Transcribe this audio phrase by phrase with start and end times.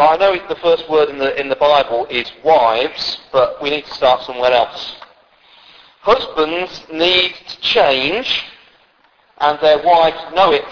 [0.00, 3.84] I know the first word in the, in the Bible is wives, but we need
[3.84, 4.96] to start somewhere else.
[6.00, 8.44] Husbands need to change,
[9.38, 10.64] and their wives know it.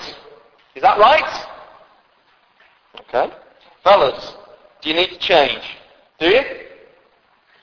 [0.75, 1.47] Is that right?
[3.01, 3.33] Okay.
[3.83, 4.35] Fellas,
[4.81, 5.63] do you need to change?
[6.19, 6.43] Do you?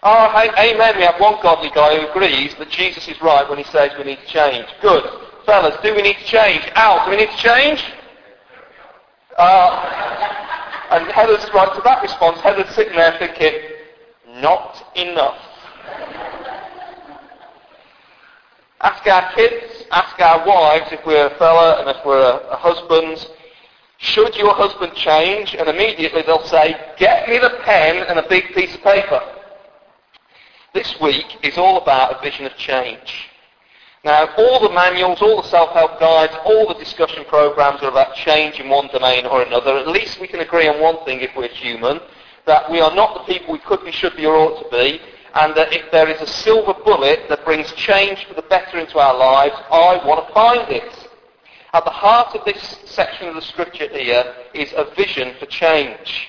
[0.04, 0.98] Oh, hey, amen.
[0.98, 4.04] We have one godly guy who agrees that Jesus is right when he says we
[4.04, 4.68] need to change.
[4.82, 5.04] Good.
[5.45, 6.70] Fellas, do we need to change?
[6.75, 7.84] Al, do we need to change?
[9.38, 10.43] Uh,
[10.94, 12.40] and Heather's right to that response.
[12.41, 13.54] Heather's sitting there thinking,
[14.41, 15.40] not enough.
[18.80, 22.55] ask our kids, ask our wives if we're a fella and if we're a, a
[22.55, 23.27] husband,
[23.98, 25.55] should your husband change?
[25.55, 29.22] And immediately they'll say, get me the pen and a big piece of paper.
[30.73, 33.30] This week is all about a vision of change.
[34.03, 38.59] Now, all the manuals, all the self-help guides, all the discussion programs are about change
[38.59, 39.77] in one domain or another.
[39.77, 42.02] At least we can agree on one thing if we're human,
[42.45, 45.00] that we are not the people we could be, should be, or ought to be,
[45.36, 49.00] and that if there is a silver bullet that brings change for the better into
[49.00, 51.09] our lives, I want to find it.
[51.72, 56.28] At the heart of this section of the scripture here is a vision for change.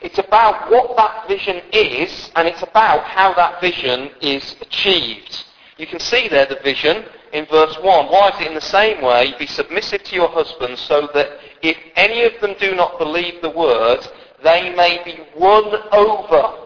[0.00, 5.44] It's about what that vision is, and it's about how that vision is achieved.
[5.76, 8.10] You can see there the vision in verse 1.
[8.10, 12.40] Wives, in the same way, be submissive to your husbands, so that if any of
[12.40, 14.06] them do not believe the word,
[14.44, 16.58] they may be won over.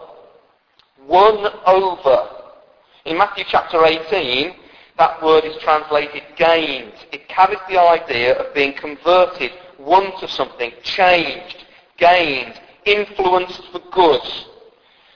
[1.07, 2.29] Won over.
[3.05, 4.53] In Matthew chapter 18,
[4.99, 6.93] that word is translated gained.
[7.11, 11.65] It carries the idea of being converted, won to something, changed,
[11.97, 14.21] gained, influenced for good.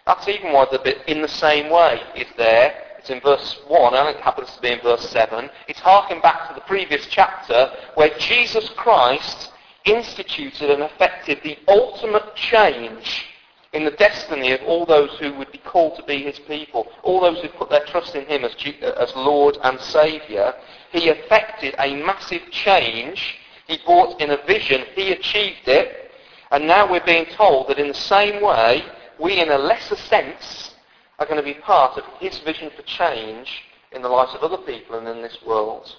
[0.08, 3.96] That's even why the bit in the same way is there it's in verse 1,
[3.96, 5.50] and it happens to be in verse 7.
[5.68, 9.52] It's harking back to the previous chapter where Jesus Christ
[9.84, 13.26] instituted and effected the ultimate change
[13.74, 17.20] in the destiny of all those who would be called to be his people, all
[17.20, 18.56] those who put their trust in him as,
[18.98, 20.54] as Lord and Saviour.
[20.94, 23.36] He effected a massive change.
[23.68, 24.86] He brought in a vision.
[24.96, 26.10] He achieved it.
[26.52, 28.86] And now we're being told that in the same way,
[29.20, 30.73] we in a lesser sense
[31.20, 34.64] are going to be part of his vision for change in the lives of other
[34.64, 35.96] people and in this world.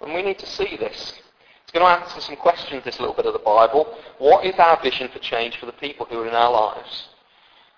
[0.00, 1.20] And we need to see this.
[1.62, 3.98] It's going to answer some questions, this little bit of the Bible.
[4.18, 7.08] What is our vision for change for the people who are in our lives?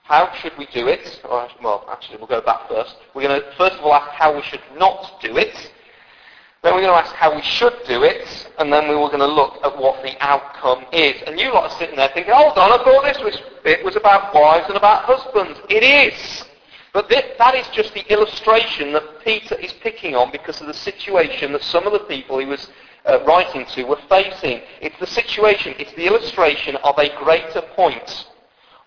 [0.03, 1.21] How should we do it?
[1.25, 2.97] Well, actually, we'll go back first.
[3.15, 5.73] We're going to, first of all, ask how we should not do it.
[6.63, 9.21] Then we're going to ask how we should do it, and then we were going
[9.21, 11.23] to look at what the outcome is.
[11.27, 13.95] And you lot are sitting there thinking, hold on, I thought this was, bit was
[13.95, 15.61] about wives and about husbands.
[15.69, 16.45] It is.
[16.93, 20.75] But this, that is just the illustration that Peter is picking on because of the
[20.75, 22.69] situation that some of the people he was
[23.07, 24.63] uh, writing to were facing.
[24.81, 28.27] It's the situation, it's the illustration of a greater point.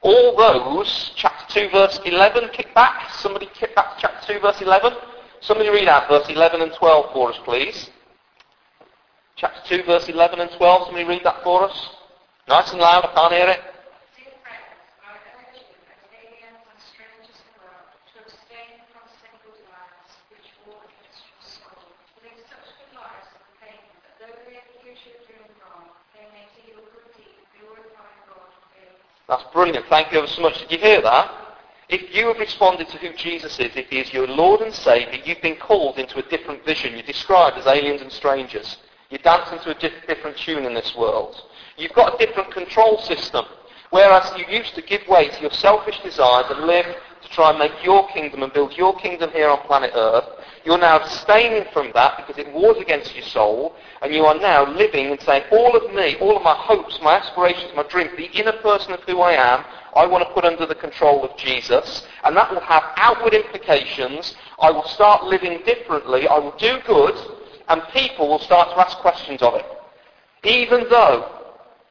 [0.02, 3.12] All those, chapter 2 verse 11, kick back.
[3.14, 4.94] Somebody kick back to chapter 2 verse 11.
[5.42, 7.90] Somebody read out verse 11 and 12 for us, please.
[9.36, 10.86] Chapter 2, verse 11 and 12.
[10.86, 11.90] Somebody read that for us.
[12.48, 13.60] Nice and loud, I can't hear it.
[29.28, 29.86] That's brilliant.
[29.88, 30.60] Thank you ever so much.
[30.60, 31.41] Did you hear that?
[31.92, 35.22] If you have responded to who Jesus is, if he is your Lord and Saviour,
[35.26, 36.94] you've been called into a different vision.
[36.94, 38.78] You're described as aliens and strangers.
[39.10, 41.36] You're dancing to a diff- different tune in this world.
[41.76, 43.44] You've got a different control system.
[43.90, 47.60] Whereas you used to give way to your selfish desires and live to try and
[47.60, 50.30] make your kingdom and build your kingdom here on planet Earth,
[50.64, 54.72] you're now abstaining from that because it wars against your soul, and you are now
[54.72, 58.32] living and saying, all of me, all of my hopes, my aspirations, my dreams, the
[58.32, 62.06] inner person of who I am, I want to put under the control of Jesus,
[62.24, 64.36] and that will have outward implications.
[64.60, 66.28] I will start living differently.
[66.28, 67.16] I will do good,
[67.68, 69.66] and people will start to ask questions of it.
[70.44, 71.40] Even though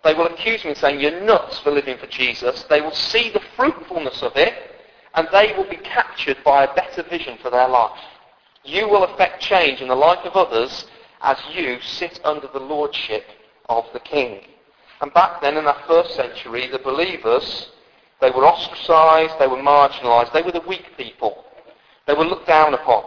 [0.02, 3.42] they will accuse me saying, you're nuts for living for Jesus, they will see the
[3.56, 4.54] fruitfulness of it,
[5.14, 7.98] and they will be captured by a better vision for their life.
[8.64, 10.86] You will affect change in the life of others
[11.22, 13.24] as you sit under the lordship
[13.68, 14.40] of the King.
[15.00, 17.70] And back then in that first century, the believers
[18.20, 21.44] they were ostracized, they were marginalized, they were the weak people.
[22.06, 23.04] They were looked down upon.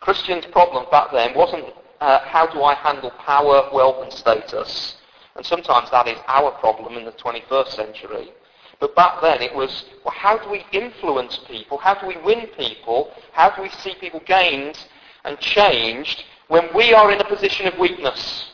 [0.00, 1.64] Christians' problem back then wasn't
[2.00, 4.96] uh, how do I handle power, wealth and status.
[5.36, 8.32] And sometimes that is our problem in the 21st century.
[8.80, 11.78] But back then it was, well, how do we influence people?
[11.78, 13.12] How do we win people?
[13.32, 14.78] How do we see people gained
[15.24, 18.50] and changed when we are in a position of weakness?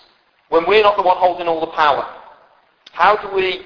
[0.48, 2.06] When we're not the one holding all the power?
[2.92, 3.62] How do we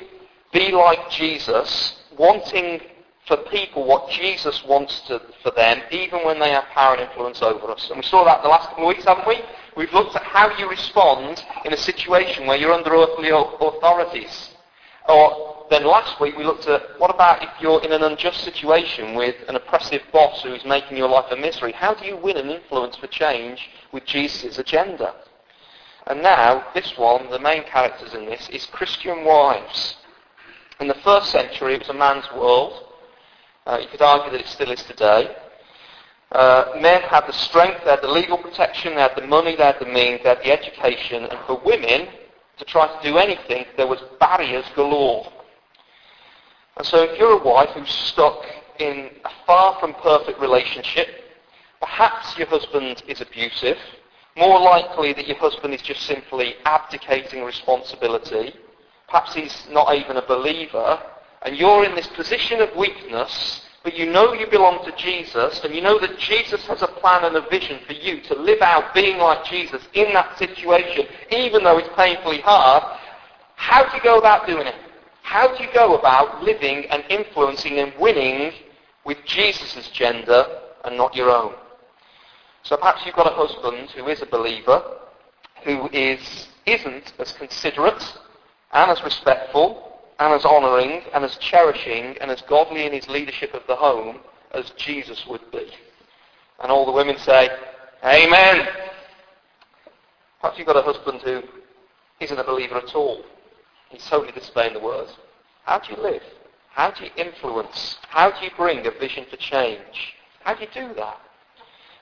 [0.53, 2.81] be like Jesus, wanting
[3.27, 7.41] for people what Jesus wants to, for them, even when they have power and influence
[7.43, 7.89] over us.
[7.89, 9.41] And we saw that the last couple of weeks, haven't we?
[9.77, 14.50] We've looked at how you respond in a situation where you're under earthly authorities.
[15.11, 19.15] Or then last week we looked at what about if you're in an unjust situation
[19.15, 21.73] with an oppressive boss who's making your life a misery?
[21.73, 25.15] How do you win an influence for change with Jesus' agenda?
[26.07, 29.97] And now, this one, the main characters in this, is Christian wives.
[30.81, 32.73] In the first century, it was a man's world.
[33.67, 35.37] Uh, you could argue that it still is today.
[36.33, 39.65] Uh, men had the strength, they had the legal protection, they had the money, they
[39.65, 42.09] had the means, they had the education, and for women
[42.61, 45.27] to try to do anything, there was barriers galore.
[46.77, 48.45] And so if you're a wife who's stuck
[48.79, 51.09] in a far from perfect relationship,
[51.81, 53.79] perhaps your husband is abusive,
[54.37, 58.55] more likely that your husband is just simply abdicating responsibility,
[59.09, 61.03] perhaps he's not even a believer,
[61.43, 65.75] and you're in this position of weakness but you know you belong to Jesus, and
[65.75, 68.93] you know that Jesus has a plan and a vision for you to live out
[68.95, 72.83] being like Jesus in that situation, even though it's painfully hard,
[73.57, 74.75] how do you go about doing it?
[75.23, 78.53] How do you go about living and influencing and winning
[79.05, 80.45] with Jesus' gender
[80.85, 81.55] and not your own?
[82.63, 84.83] So perhaps you've got a husband who is a believer,
[85.65, 88.03] who is, isn't as considerate
[88.73, 89.90] and as respectful
[90.21, 94.21] and as honouring and as cherishing and as godly in his leadership of the home
[94.53, 95.67] as Jesus would be.
[96.63, 97.49] And all the women say,
[98.05, 98.69] Amen.
[100.41, 101.43] Perhaps you've got a husband who
[102.21, 103.25] isn't a believer at all.
[103.89, 105.17] He's totally disobeying the words.
[105.65, 106.23] How do you live?
[106.69, 107.99] How do you influence?
[108.09, 110.15] How do you bring a vision for change?
[110.45, 111.19] How do you do that?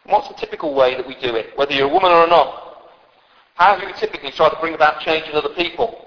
[0.05, 2.91] And what's the typical way that we do it, whether you're a woman or not?
[3.55, 6.05] How do we typically try to bring about change in other people?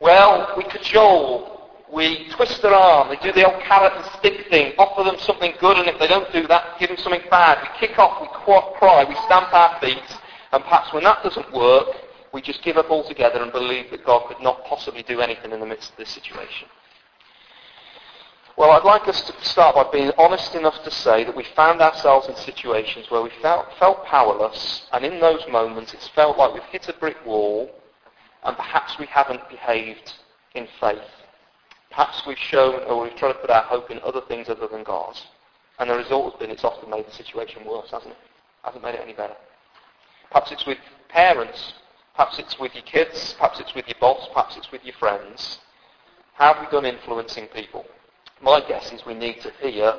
[0.00, 1.51] Well, we cajole
[1.92, 5.52] we twist their arm, we do the old carrot and stick thing, offer them something
[5.60, 7.58] good, and if they don't do that, give them something bad.
[7.62, 10.02] We kick off, we cry, we stamp our feet,
[10.52, 11.88] and perhaps when that doesn't work,
[12.32, 15.60] we just give up altogether and believe that God could not possibly do anything in
[15.60, 16.66] the midst of this situation.
[18.56, 21.82] Well, I'd like us to start by being honest enough to say that we found
[21.82, 26.54] ourselves in situations where we felt, felt powerless, and in those moments it's felt like
[26.54, 27.70] we've hit a brick wall,
[28.44, 30.14] and perhaps we haven't behaved
[30.54, 31.21] in faith.
[31.92, 34.82] Perhaps we've shown or we've tried to put our hope in other things other than
[34.82, 35.18] God.
[35.78, 38.18] And the result has been it's often made the situation worse, hasn't it?
[38.62, 39.36] Hasn't made it any better.
[40.30, 40.78] Perhaps it's with
[41.08, 41.74] parents.
[42.16, 43.34] Perhaps it's with your kids.
[43.38, 44.26] Perhaps it's with your boss.
[44.32, 45.58] Perhaps it's with your friends.
[46.32, 47.84] How have we done influencing people?
[48.40, 49.94] My guess is we need to hear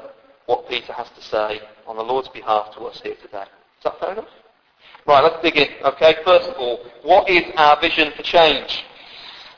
[0.48, 3.44] what Peter has to say on the Lord's behalf to us here today.
[3.44, 4.28] Is that fair enough?
[5.06, 5.70] Right, let's dig in.
[5.86, 8.84] Okay, first of all, what is our vision for change?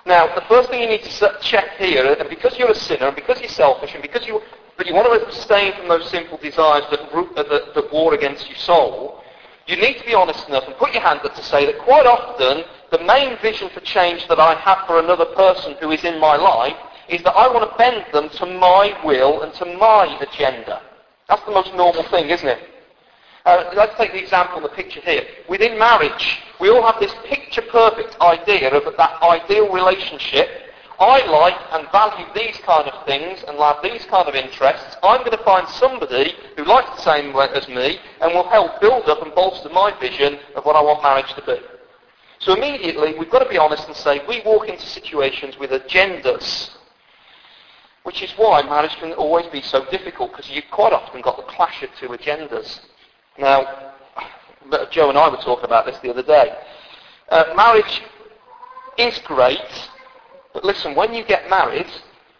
[0.06, 3.16] Now, the first thing you need to check here, and because you're a sinner, and
[3.16, 4.40] because you're selfish, and because you,
[4.78, 8.48] but you want to abstain from those sinful desires that, uh, that, that war against
[8.48, 9.24] your soul,
[9.68, 12.06] you need to be honest enough and put your hand up to say that quite
[12.06, 16.20] often the main vision for change that I have for another person who is in
[16.20, 16.78] my life
[17.10, 20.84] is that I want to bend them to my will and to my agenda.
[21.28, 22.60] That's the most normal thing, isn't it?
[23.46, 25.24] Uh, let's take the example in the picture here.
[25.48, 30.50] Within marriage, we all have this picture-perfect idea of that ideal relationship.
[30.98, 34.98] I like and value these kind of things and have these kind of interests.
[35.04, 39.08] I'm going to find somebody who likes the same as me and will help build
[39.10, 41.60] up and bolster my vision of what I want marriage to be.
[42.40, 46.72] So immediately, we've got to be honest and say we walk into situations with agendas,
[48.04, 51.44] which is why marriage can always be so difficult because you've quite often got the
[51.44, 52.80] clash of two agendas.
[53.38, 53.94] Now,
[54.92, 56.56] Joe and I were talking about this the other day.
[57.30, 58.02] Uh, marriage
[58.98, 59.90] is great,
[60.54, 61.88] but listen, when you get married,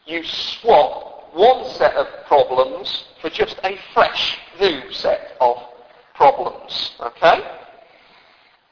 [0.06, 5.58] you swap one set of problems for just a fresh new set of
[6.14, 6.92] problems.
[7.00, 7.42] Okay?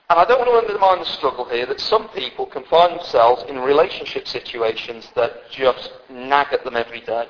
[0.09, 3.43] And I don't want to undermine the struggle here that some people can find themselves
[3.49, 7.27] in relationship situations that just nag at them every day.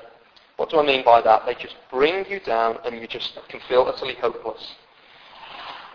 [0.56, 1.46] What do I mean by that?
[1.46, 4.74] They just bring you down and you just can feel utterly hopeless.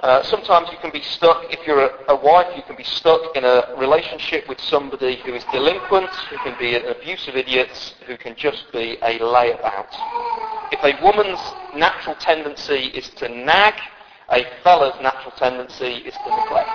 [0.02, 3.36] Uh, sometimes you can be stuck, if you're a, a, wife, you can be stuck
[3.36, 7.70] in a relationship with somebody who is delinquent, who can be an abusive idiot,
[8.08, 9.90] who can just be a layabout.
[10.72, 11.40] If a woman's
[11.76, 13.74] natural tendency is to nag,
[14.32, 16.70] a fella's natural tendency is to neglect.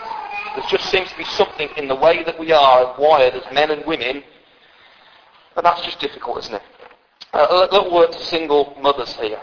[0.57, 3.71] There just seems to be something in the way that we are wired as men
[3.71, 4.23] and women,
[5.57, 6.63] and that's just difficult, isn't it?
[7.33, 9.41] Uh, a little word to single mothers here.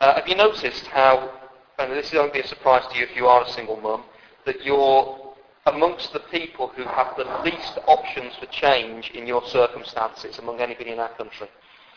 [0.00, 1.37] Uh, have you noticed how
[1.78, 4.04] and this won't be a surprise to you if you are a single mum,
[4.44, 5.34] that you're
[5.66, 10.90] amongst the people who have the least options for change in your circumstances among anybody
[10.90, 11.48] in our country.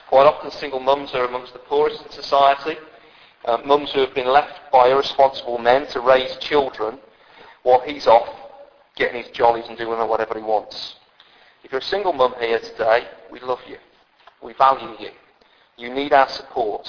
[0.08, 2.78] Quite often single mums are amongst the poorest in society.
[3.46, 7.00] Uh, mums who have been left by irresponsible men to raise children
[7.64, 8.28] while he's off
[8.96, 10.96] getting his jollies and doing whatever he wants.
[11.64, 13.78] If you're a single mum here today, we love you.
[14.44, 15.10] We value you.
[15.78, 16.88] You need our support.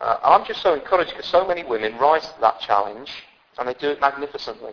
[0.00, 3.10] Uh, I'm just so encouraged because so many women rise to that challenge
[3.58, 4.72] and they do it magnificently.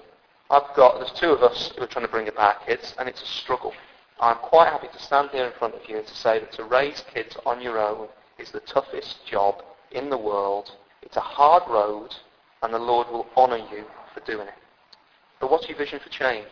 [0.50, 3.22] I've got, there's two of us who are trying to bring about kids and it's
[3.22, 3.74] a struggle.
[4.22, 6.64] I'm quite happy to stand here in front of you and to say that to
[6.64, 8.08] raise kids on your own
[8.40, 10.72] is the toughest job in the world.
[11.02, 12.16] It's a hard road
[12.64, 14.54] and the Lord will honour you for doing it.
[15.42, 16.48] But what's your vision for change?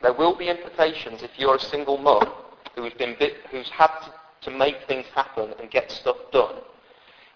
[0.00, 2.32] There will be implications if you're a single mum
[2.76, 3.16] who's, been
[3.50, 6.54] who's had to, to make things happen and get stuff done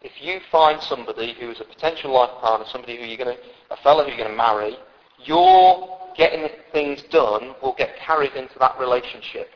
[0.03, 3.43] if you find somebody who is a potential life partner, somebody who you're going to,
[3.71, 4.77] a fellow who you're going to marry,
[5.25, 9.51] your getting things done will get carried into that relationship.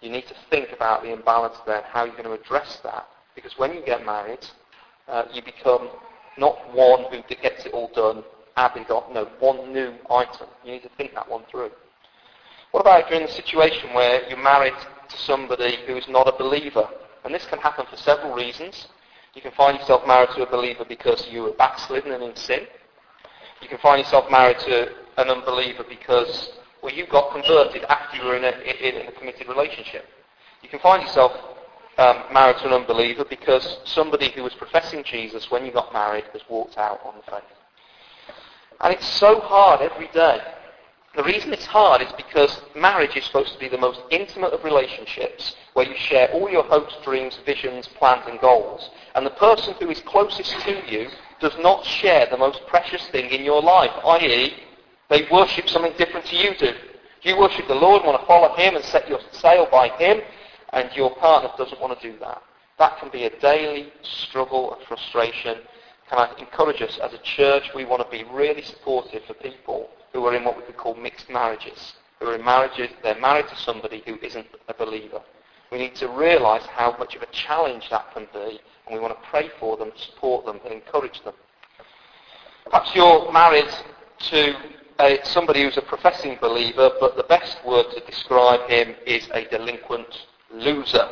[0.00, 3.06] You need to think about the imbalance there and how you're going to address that.
[3.34, 4.44] Because when you get married,
[5.08, 5.90] uh, you become
[6.38, 8.24] not one who gets it all done,
[8.56, 10.48] added on, no, one new item.
[10.64, 11.70] You need to think that one through.
[12.70, 14.74] What about if you're in a situation where you're married
[15.08, 16.88] to somebody who is not a believer?
[17.24, 18.88] And this can happen for several reasons.
[19.34, 22.66] You can find yourself married to a believer because you were backslidden and in sin.
[23.62, 26.50] You can find yourself married to an unbeliever because,
[26.82, 30.04] well, you got converted after you were in a, in a committed relationship.
[30.62, 31.32] You can find yourself
[31.98, 36.24] um, married to an unbeliever because somebody who was professing Jesus when you got married
[36.32, 37.42] has walked out on the faith.
[38.80, 40.40] And it's so hard every day
[41.14, 44.64] the reason it's hard is because marriage is supposed to be the most intimate of
[44.64, 48.88] relationships where you share all your hopes, dreams, visions, plans and goals.
[49.14, 53.26] And the person who is closest to you does not share the most precious thing
[53.26, 54.54] in your life, i.e.
[55.10, 56.72] they worship something different to you do.
[57.20, 60.22] You worship the Lord, want to follow Him and set your sail by Him,
[60.72, 62.42] and your partner doesn't want to do that.
[62.78, 65.58] That can be a daily struggle and frustration.
[66.08, 69.90] Can I encourage us as a church, we want to be really supportive for people
[70.12, 73.48] who are in what we could call mixed marriages, who are in marriages, they're married
[73.48, 75.20] to somebody who isn't a believer.
[75.70, 79.14] We need to realise how much of a challenge that can be, and we want
[79.14, 81.34] to pray for them, support them, and encourage them.
[82.66, 83.72] Perhaps you're married
[84.30, 84.54] to
[85.00, 89.44] a, somebody who's a professing believer, but the best word to describe him is a
[89.46, 91.08] delinquent loser.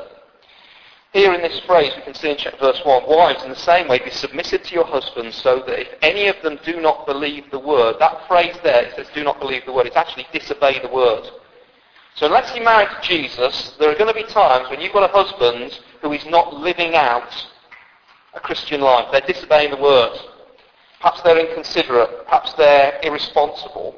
[1.12, 3.99] Here in this phrase we can see in verse 1, Wives, in the same way,
[3.99, 7.59] be submissive to your husbands, so that if any of them do not believe the
[7.59, 10.88] word, that phrase there, it says do not believe the word, it's actually disobey the
[10.88, 11.29] word.
[12.14, 15.09] So unless you're married to Jesus, there are going to be times when you've got
[15.09, 17.47] a husband who is not living out
[18.35, 19.09] a Christian life.
[19.11, 20.17] They're disobeying the word.
[21.00, 22.26] Perhaps they're inconsiderate.
[22.26, 23.97] Perhaps they're irresponsible.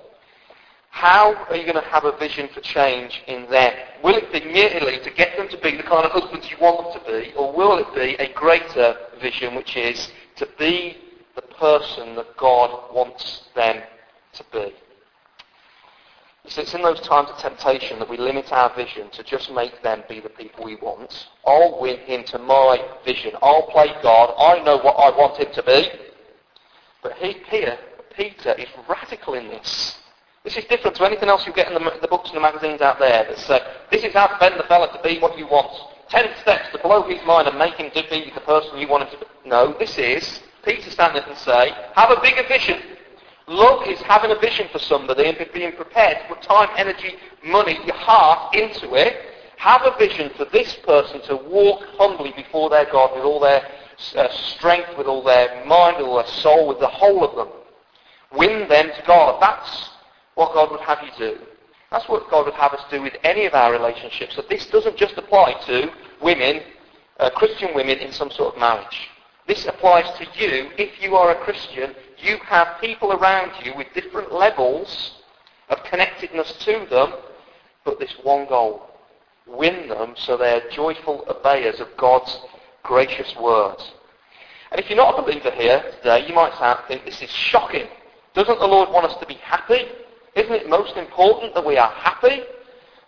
[0.93, 3.73] How are you going to have a vision for change in them?
[4.05, 6.93] Will it be merely to get them to be the kind of husbands you want
[6.93, 10.99] them to be, or will it be a greater vision, which is to be
[11.35, 13.83] the person that God wants them
[14.35, 14.75] to be?
[16.49, 19.83] So it's in those times of temptation that we limit our vision to just make
[19.83, 21.29] them be the people we want.
[21.47, 23.33] I'll win him to my vision.
[23.41, 24.35] I'll play God.
[24.37, 25.89] I know what I want him to be.
[27.03, 27.79] But he, here,
[28.15, 29.99] Peter is radical in this.
[30.45, 32.81] This is different to anything else you get in the, the books and the magazines
[32.81, 33.61] out there that say,
[33.93, 35.71] this is how to bend the fella to be what you want.
[36.09, 39.05] Ten steps to blow his mind and make him to be the person you want
[39.05, 39.49] him to be.
[39.49, 42.81] No, this is Peter standing and say, have a bigger vision.
[43.47, 47.79] Love is having a vision for somebody and being prepared to put time, energy, money,
[47.85, 49.17] your heart into it.
[49.59, 53.63] Have a vision for this person to walk humbly before their God with all their
[54.17, 57.49] uh, strength, with all their mind, with all their soul, with the whole of them.
[58.37, 59.41] Win them to God.
[59.41, 59.92] That's
[60.35, 61.39] what God would have you do.
[61.91, 64.35] That's what God would have us do with any of our relationships.
[64.35, 66.63] So this doesn't just apply to women,
[67.21, 69.11] uh, Christian women in some sort of marriage.
[69.47, 70.71] This applies to you.
[70.79, 75.21] If you are a Christian, you have people around you with different levels
[75.69, 77.13] of connectedness to them,
[77.85, 78.89] but this one goal.
[79.47, 82.39] Win them so they are joyful obeyers of God's
[82.85, 83.93] gracious words.
[84.71, 86.55] And if you're not a believer here today, you might
[86.89, 87.87] think, this is shocking.
[88.35, 89.89] Doesn't the Lord want us to be happy?
[90.35, 92.43] Isn't it most important that we are happy?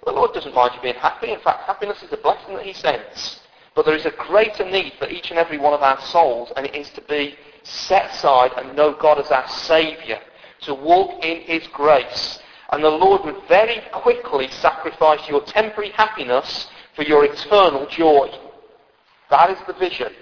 [0.05, 1.33] The Lord doesn't mind you being happy.
[1.33, 3.41] In fact, happiness is a blessing that he sends.
[3.75, 6.67] But there is a greater need for each and every one of our souls, and
[6.67, 10.19] it is to be set aside and know God as our Saviour,
[10.63, 12.39] to walk in his grace.
[12.71, 18.31] And the Lord would very quickly sacrifice your temporary happiness for your eternal joy.
[19.31, 20.13] That is the vision.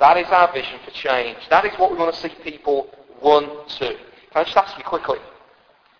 [0.00, 1.38] That is our vision for change.
[1.50, 2.88] That is what we want to see people
[3.20, 3.86] won to.
[3.86, 3.96] Can
[4.34, 5.18] I just ask you quickly,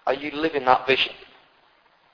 [0.06, 1.12] are you living that vision?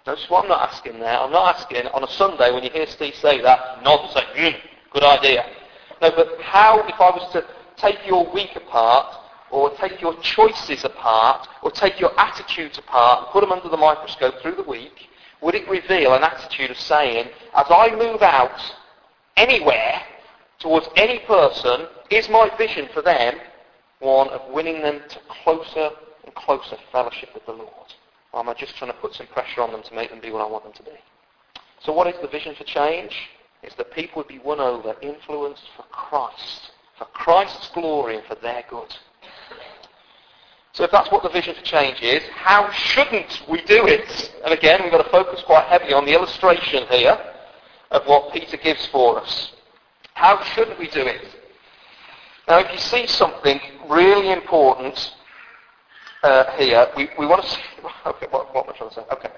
[0.07, 1.19] Notice what I'm not asking there.
[1.19, 4.23] I'm not asking on a Sunday when you hear Steve say that, nod and say,
[4.37, 4.57] mm,
[4.93, 5.45] good idea.
[6.01, 7.45] No, but how, if I was to
[7.77, 9.15] take your week apart,
[9.51, 13.77] or take your choices apart, or take your attitudes apart, and put them under the
[13.77, 15.09] microscope through the week,
[15.41, 18.61] would it reveal an attitude of saying, as I move out
[19.37, 20.03] anywhere
[20.59, 23.35] towards any person, is my vision for them
[24.01, 25.91] one of winning them to closer
[26.25, 27.69] and closer fellowship with the Lord?
[27.69, 27.89] Um,
[28.33, 30.31] or am I just trying to put some pressure on them to make them be
[30.31, 30.99] what I want them to be?
[31.81, 33.15] So what is the vision for change?
[33.63, 38.37] It's that people would be won over, influenced for Christ, for Christ's glory and for
[38.37, 38.95] their good.
[40.73, 44.33] So if that's what the vision for change is, how shouldn't we do it?
[44.45, 47.19] And again, we've got to focus quite heavily on the illustration here
[47.91, 49.53] of what Peter gives for us.
[50.15, 51.23] How shouldn't we do it?
[52.47, 55.15] Now, if you see something really important
[56.23, 57.61] uh, here, we, we want to see...
[58.07, 59.03] Okay, what, what am I trying to say?
[59.13, 59.31] Okay.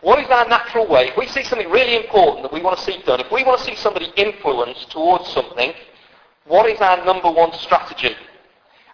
[0.00, 1.08] What is our natural way?
[1.08, 3.60] If we see something really important that we want to see done, if we want
[3.60, 5.72] to see somebody influenced towards something,
[6.46, 8.14] what is our number one strategy?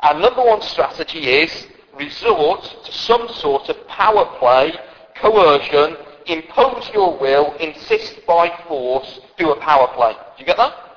[0.01, 1.67] Our number one strategy is
[1.99, 4.73] resort to some sort of power play,
[5.17, 10.13] coercion, impose your will, insist by force, do a power play.
[10.13, 10.88] Do you get that?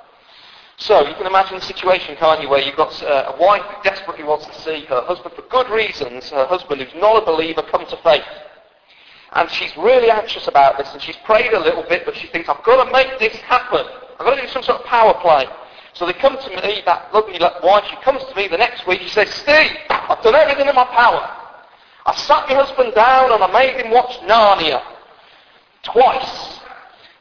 [0.81, 3.83] So you can imagine the situation, can't you, where you've got uh, a wife who
[3.83, 7.61] desperately wants to see her husband for good reasons, her husband who's not a believer,
[7.61, 8.25] come to faith.
[9.33, 12.49] And she's really anxious about this, and she's prayed a little bit, but she thinks,
[12.49, 13.85] I've got to make this happen.
[14.19, 15.45] I've got to do some sort of power play.
[15.93, 19.01] So they come to me, that lovely wife, she comes to me the next week,
[19.01, 21.29] she says, Steve, I've done everything in my power.
[22.07, 24.81] I sat my husband down and I made him watch Narnia.
[25.83, 26.60] Twice.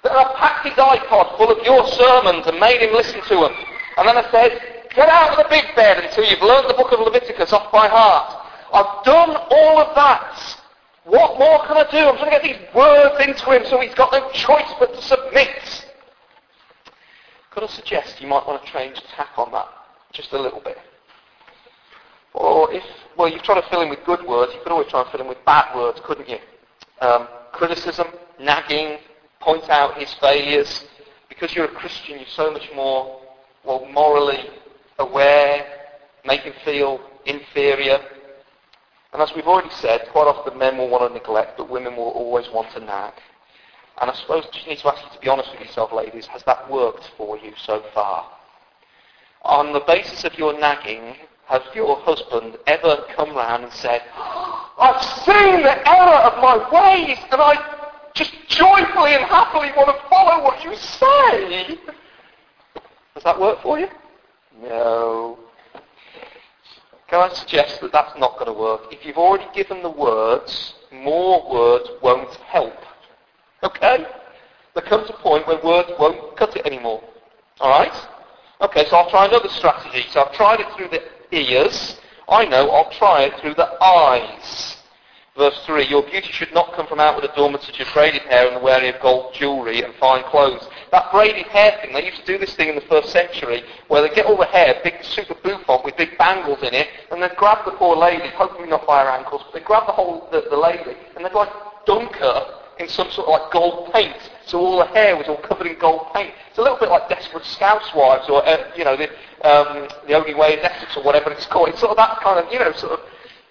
[0.02, 3.54] Then I packed his iPod full of your sermons and made him listen to them.
[3.98, 6.92] And then I said, get out of the big bed until you've learned the book
[6.92, 8.46] of Leviticus off by heart.
[8.72, 10.56] I've done all of that.
[11.04, 11.98] What more can I do?
[11.98, 15.02] I'm trying to get these words into him so he's got no choice but to
[15.02, 15.86] submit.
[17.50, 19.68] Could I suggest you might want to change tack on that
[20.12, 20.78] just a little bit?
[22.32, 22.84] Or if,
[23.16, 25.20] well, you've tried to fill in with good words, you could always try and fill
[25.20, 26.38] in with bad words, couldn't you?
[27.00, 28.06] Um, criticism,
[28.38, 28.98] nagging,
[29.40, 30.84] point out his failures.
[31.28, 33.20] Because you're a Christian, you're so much more,
[33.64, 34.50] well, morally
[34.98, 35.66] aware,
[36.24, 37.98] make him feel inferior.
[39.12, 42.10] And as we've already said, quite often men will want to neglect, but women will
[42.10, 43.14] always want to nag.
[44.00, 46.42] And I suppose you need to ask you to be honest with yourself, ladies, has
[46.44, 48.26] that worked for you so far?
[49.42, 55.02] On the basis of your nagging, has your husband ever come round and said, I've
[55.02, 57.79] seen the error of my ways and I
[58.20, 61.78] just joyfully and happily want to follow what you say?
[63.14, 63.88] Does that work for you?
[64.62, 65.38] No.
[67.08, 68.82] Can I suggest that that's not going to work?
[68.92, 72.76] If you've already given the words, more words won't help.
[73.62, 74.04] Okay?
[74.74, 77.02] There comes a point where words won't cut it anymore.
[77.58, 77.94] Alright?
[78.60, 80.04] Okay, so I'll try another strategy.
[80.10, 81.02] So I've tried it through the
[81.34, 81.98] ears.
[82.28, 84.76] I know I'll try it through the eyes.
[85.40, 88.56] Verse 3, Your beauty should not come from outward adornments such as braided hair and
[88.56, 90.68] the wearing of gold jewellery and fine clothes.
[90.92, 94.02] That braided hair thing, they used to do this thing in the first century where
[94.02, 97.34] they get all the hair, big super bouffant with big bangles in it, and they'd
[97.36, 100.44] grab the poor lady, hopefully not by her ankles, but they'd grab the whole, the,
[100.50, 101.48] the lady, and they'd like
[101.86, 104.30] dunk her in some sort of like gold paint.
[104.44, 106.34] So all the hair was all covered in gold paint.
[106.50, 109.08] It's a little bit like Desperate Scousewives or, uh, you know, the,
[109.48, 111.70] um, the Only Way is Essex or whatever it's called.
[111.70, 113.00] It's sort of that kind of, you know, sort of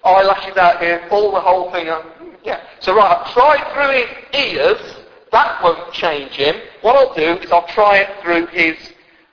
[0.04, 1.88] eyelashes out here, all the whole thing.
[1.88, 2.04] up.
[2.42, 2.60] yeah.
[2.80, 4.96] So right, I'll try through his ears.
[5.32, 6.56] That won't change him.
[6.82, 8.76] What I'll do is I'll try it through his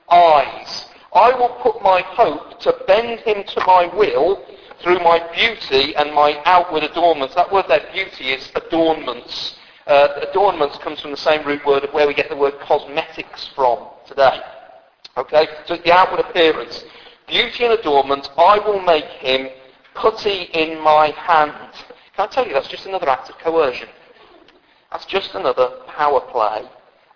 [0.10, 0.86] eyes.
[1.14, 4.46] I will put my hope to bend him to my will
[4.84, 7.34] through my beauty and my outward adornments.
[7.36, 9.58] That word there, beauty, is adornments.
[9.88, 13.50] Uh, adornments comes from the same root word of where we get the word cosmetics
[13.56, 14.40] from today.
[15.16, 15.48] Okay?
[15.66, 16.84] So the outward appearance.
[17.28, 19.50] Beauty and adornment, I will make him
[20.02, 21.54] putty in my hand.
[22.16, 23.90] Can I tell you, that's just another act of coercion.
[24.92, 26.64] That's just another power play.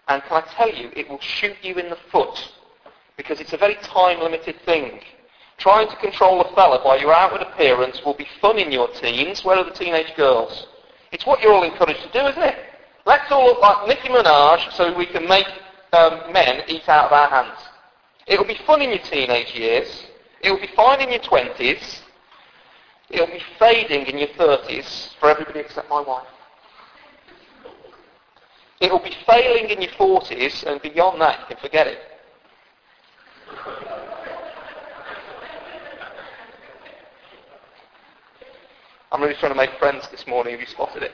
[0.08, 2.38] And can I tell you, it will shoot you in the foot.
[3.17, 5.00] Because it's a very time-limited thing.
[5.58, 9.46] Trying to control a fella by your outward appearance will be fun in your teens.
[9.46, 10.67] Where are the teenage girls?
[11.12, 12.58] It's what you're all encouraged to do, isn't it?
[13.06, 15.48] Let's all look like Nicki Minaj so we can make
[15.94, 17.60] um, men eat out of our hands.
[18.28, 20.06] It'll be fun in your teenage years.
[20.41, 22.02] It'll be fine in your 20s.
[23.12, 26.28] It'll be fading in your 30s for everybody except my wife.
[28.80, 32.00] It'll be failing in your 40s, and beyond that, you can forget it.
[39.12, 40.54] I'm really trying to make friends this morning.
[40.54, 41.12] Have you spotted it?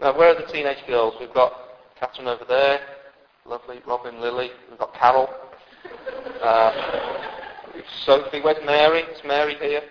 [0.00, 1.14] Now, where are the teenage girls?
[1.20, 1.52] We've got
[2.00, 2.80] Catherine over there,
[3.46, 4.50] lovely Robin, Lily.
[4.68, 5.30] We've got Carol.
[6.42, 6.99] Uh,
[8.04, 9.02] Sophie, where's Mary?
[9.02, 9.82] Is Mary here?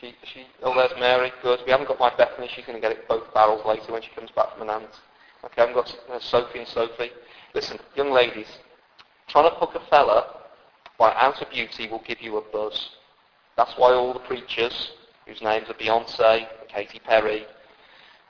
[0.00, 1.32] She, she, oh, there's Mary.
[1.42, 1.60] Good.
[1.66, 2.48] We haven't got my Bethany.
[2.54, 5.00] She's going to get it both barrels later when she comes back from an aunt.
[5.44, 7.10] Okay, I've got uh, Sophie and Sophie.
[7.54, 8.48] Listen, young ladies,
[9.28, 10.38] trying to hook a fella
[10.98, 12.90] by out of beauty will give you a buzz.
[13.56, 14.92] That's why all the preachers,
[15.26, 17.44] whose names are Beyonce, Katy Perry,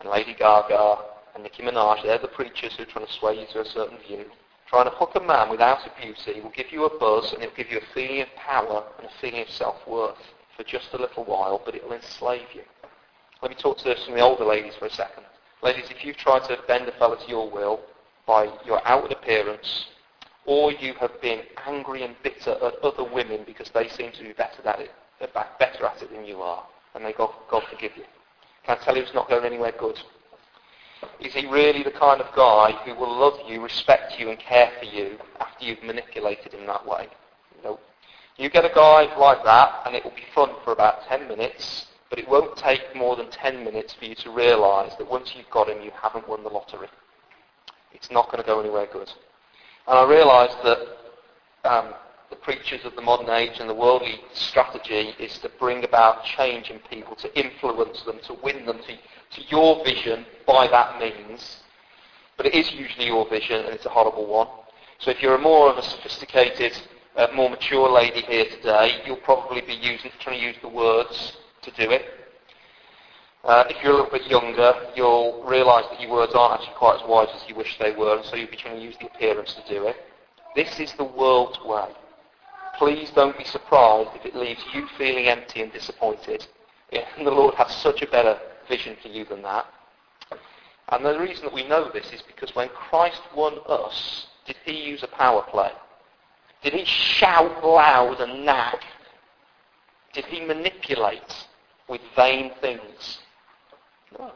[0.01, 0.99] and Lady Gaga,
[1.35, 3.99] and Nicki Minaj, they're the preachers who are trying to sway you to a certain
[4.07, 4.25] view.
[4.69, 7.51] Trying to hook a man without a beauty will give you a buzz and it
[7.51, 10.19] will give you a feeling of power and a feeling of self-worth
[10.57, 12.63] for just a little while, but it will enslave you.
[13.41, 15.25] Let me talk to some of the older ladies for a second.
[15.63, 17.81] Ladies, if you've tried to bend a fella to your will
[18.27, 19.87] by your outward appearance,
[20.45, 24.33] or you have been angry and bitter at other women because they seem to be
[24.33, 24.91] better at it,
[25.59, 28.05] better at it than you are, and may God, God forgive you.
[28.65, 29.99] Can I tell you it's not going anywhere good?
[31.21, 34.71] Is he really the kind of guy who will love you, respect you, and care
[34.79, 37.09] for you after you've manipulated him that way?
[37.65, 37.81] Nope.
[38.37, 41.87] You get a guy like that, and it will be fun for about 10 minutes,
[42.09, 45.51] but it won't take more than 10 minutes for you to realise that once you've
[45.51, 46.89] got him, you haven't won the lottery.
[47.93, 49.11] It's not going to go anywhere good.
[49.89, 50.79] And I realised that
[51.65, 51.95] um,
[52.49, 56.79] preachers of the modern age and the worldly strategy is to bring about change in
[56.91, 58.97] people, to influence them, to win them to
[59.37, 61.59] to your vision by that means.
[62.39, 64.49] But it is usually your vision, and it's a horrible one.
[64.99, 66.73] So if you're a more of a sophisticated,
[67.17, 71.37] uh, more mature lady here today, you'll probably be using, trying to use the words
[71.61, 72.07] to do it.
[73.45, 77.03] Uh, if you're a little bit younger, you'll realise that your words aren't actually quite
[77.03, 79.07] as wise as you wish they were, and so you'll be trying to use the
[79.07, 79.97] appearance to do it.
[80.57, 81.89] This is the world's way.
[82.79, 86.47] Please don't be surprised if it leaves you feeling empty and disappointed.
[86.93, 88.39] And the Lord has such a better
[88.69, 89.67] vision for you than that.
[90.91, 94.73] And the reason that we know this is because when Christ won us, did he
[94.73, 95.71] use a power play?
[96.63, 98.79] Did he shout loud and nag?
[100.13, 101.47] Did he manipulate
[101.89, 103.19] with vain things?
[104.19, 104.33] No.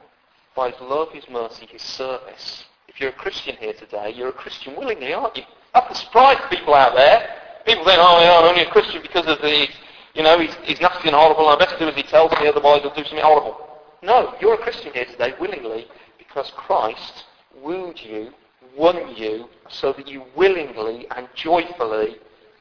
[0.54, 2.64] By his love, his mercy, his service.
[2.88, 5.44] If you're a Christian here today, you're a Christian willingly, aren't you?
[5.72, 7.41] That can surprise people out there.
[7.64, 9.68] People think, oh, yeah, I'm only a Christian because of the,
[10.14, 12.48] you know, he's, he's nasty and horrible, and I best do as he tells me,
[12.48, 13.56] otherwise he'll do something horrible.
[14.02, 15.86] No, you're a Christian here today willingly
[16.18, 17.24] because Christ
[17.62, 18.32] wooed you,
[18.76, 22.16] won you, so that you willingly and joyfully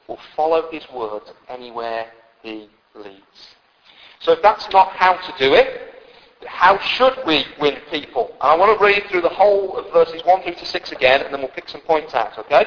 [0.06, 2.06] will follow his word anywhere
[2.42, 3.56] he leads.
[4.20, 5.92] So if that's not how to do it,
[6.46, 8.28] how should we win people?
[8.40, 11.22] And I want to read through the whole of verses 1 through to 6 again,
[11.22, 12.64] and then we'll pick some points out, okay?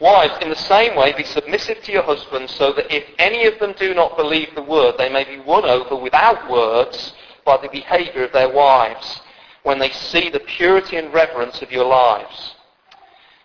[0.00, 3.58] Wives, in the same way, be submissive to your husbands, so that if any of
[3.58, 7.68] them do not believe the word, they may be won over without words by the
[7.68, 9.20] behavior of their wives
[9.64, 12.54] when they see the purity and reverence of your lives.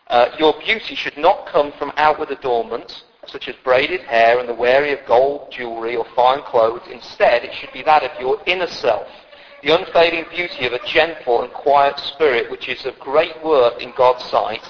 [0.07, 4.53] Uh, your beauty should not come from outward adornment, such as braided hair and the
[4.53, 6.81] wearing of gold jewellery or fine clothes.
[6.91, 9.07] Instead, it should be that of your inner self,
[9.63, 13.91] the unfading beauty of a gentle and quiet spirit, which is of great worth in
[13.97, 14.63] God's sight.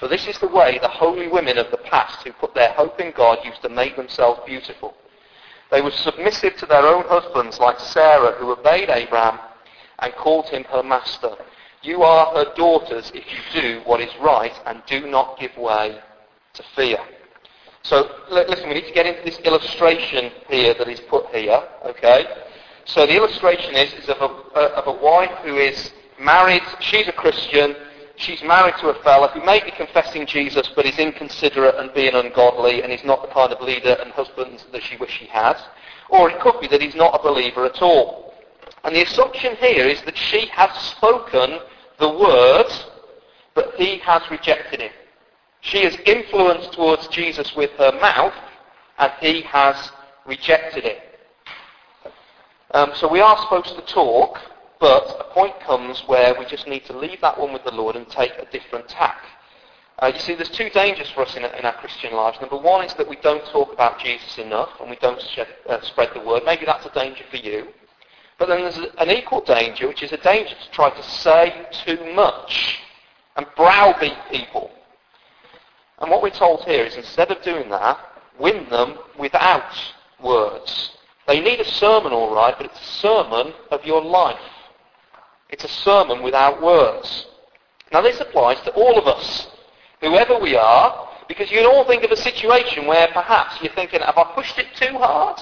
[0.00, 2.98] For this is the way the holy women of the past who put their hope
[3.00, 4.94] in God used to make themselves beautiful.
[5.70, 9.38] They were submissive to their own husbands, like Sarah, who obeyed Abraham
[9.98, 11.36] and called him her master.
[11.82, 16.00] You are her daughters if you do what is right and do not give way
[16.54, 16.98] to fear.
[17.82, 21.62] So listen, we need to get into this illustration here that is put here.
[21.84, 22.24] Okay.
[22.86, 26.62] So the illustration is, is of, a, uh, of a wife who is married.
[26.80, 27.76] She's a Christian
[28.20, 32.14] she's married to a fella who may be confessing Jesus but is inconsiderate and being
[32.14, 35.56] ungodly and is not the kind of leader and husband that she wishes she had.
[36.08, 38.34] Or it could be that he's not a believer at all.
[38.84, 41.58] And the assumption here is that she has spoken
[41.98, 42.66] the word,
[43.54, 44.92] but he has rejected it.
[45.60, 48.34] She has influenced towards Jesus with her mouth,
[48.98, 49.92] and he has
[50.26, 51.02] rejected it.
[52.72, 54.38] Um, so we are supposed to talk,
[54.80, 57.96] but a point comes where we just need to leave that one with the Lord
[57.96, 59.20] and take a different tack.
[59.98, 62.40] Uh, you see, there's two dangers for us in, in, our Christian lives.
[62.40, 65.22] Number one is that we don't talk about Jesus enough and we don't
[65.68, 66.42] uh, spread the word.
[66.46, 67.66] Maybe that's a danger for you.
[68.38, 72.14] But then there's an equal danger, which is a danger to try to say too
[72.14, 72.78] much
[73.36, 74.70] and browbeat people.
[75.98, 77.98] And what we're told here is instead of doing that,
[78.38, 79.74] win them without
[80.22, 80.92] words.
[81.26, 84.40] They need a sermon, all right, but it's a sermon of your life.
[85.50, 87.26] It's a sermon without words.
[87.92, 89.48] Now this applies to all of us,
[90.00, 94.00] whoever we are, because you can all think of a situation where perhaps you're thinking,
[94.00, 95.40] have I pushed it too hard?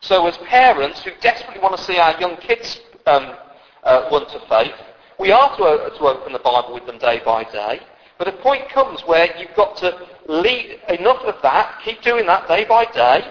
[0.00, 3.34] So as parents who desperately want to see our young kids um,
[3.82, 4.74] uh, to faith,
[5.18, 7.80] We are to, to open the Bible with them day by day.
[8.18, 12.48] But a point comes where you've got to lead enough of that, keep doing that
[12.48, 13.22] day by day,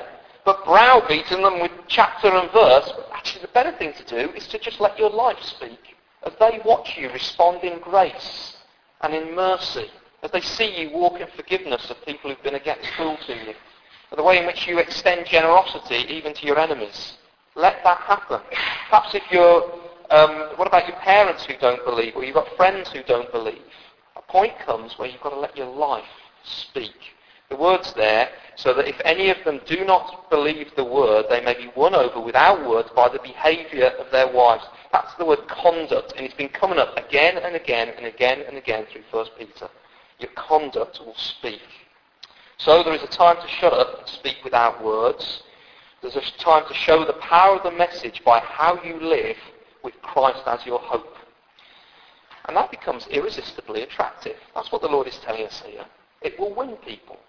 [0.45, 2.91] but browbeating them with chapter and verse.
[3.13, 5.96] Actually the better thing to do is to just let your life speak.
[6.27, 8.57] As they watch you respond in grace
[8.99, 9.89] and in mercy.
[10.21, 13.53] As they see you walk in forgiveness of people who've been against cruel to you.
[14.13, 17.13] The way in which you extend generosity even to your enemies.
[17.55, 18.41] Let that happen.
[18.89, 19.71] Perhaps if you're,
[20.09, 23.61] um, what about your parents who don't believe, or you've got friends who don't believe?
[24.17, 26.03] A point comes where you've got to let your life
[26.43, 26.95] speak.
[27.49, 31.41] The word's there so that if any of them do not believe the word, they
[31.41, 34.63] may be won over without words by the behaviour of their wives.
[34.91, 38.57] That's the word conduct, and it's been coming up again and again and again and
[38.57, 39.69] again through 1 Peter.
[40.19, 41.61] Your conduct will speak.
[42.57, 45.43] So there is a time to shut up and speak without words.
[46.01, 49.37] There's a time to show the power of the message by how you live
[49.83, 51.15] with Christ as your hope.
[52.47, 54.37] And that becomes irresistibly attractive.
[54.55, 55.85] That's what the Lord is telling us here.
[56.23, 57.19] It will win people.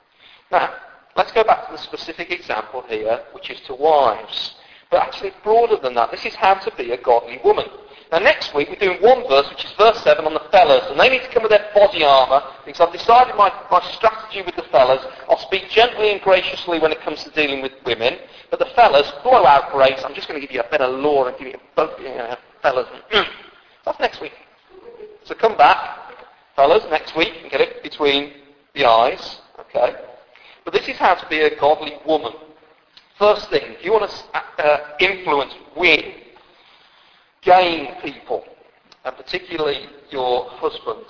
[0.51, 0.73] Now,
[1.17, 4.55] let's go back to the specific example here, which is to wives.
[4.91, 6.11] But actually broader than that.
[6.11, 7.67] This is how to be a godly woman.
[8.11, 10.99] Now next week we're doing one verse, which is verse 7 on the fellas, and
[10.99, 14.57] they need to come with their body armour, because I've decided my, my strategy with
[14.57, 15.05] the fellas.
[15.29, 18.19] I'll speak gently and graciously when it comes to dealing with women,
[18.51, 20.01] but the fellas, blow out grace.
[20.05, 22.07] I'm just going to give you a bit of law and give you both, you
[22.07, 22.89] know, fellas.
[23.85, 24.33] That's next week.
[25.25, 25.99] So come back,
[26.57, 28.33] fellas, next week, and get it between
[28.75, 29.95] the eyes, okay?
[30.69, 32.35] But this is how to be a godly woman.
[33.19, 36.13] First thing, if you want to uh, influence, win,
[37.41, 38.45] gain people,
[39.03, 41.07] and particularly your husband,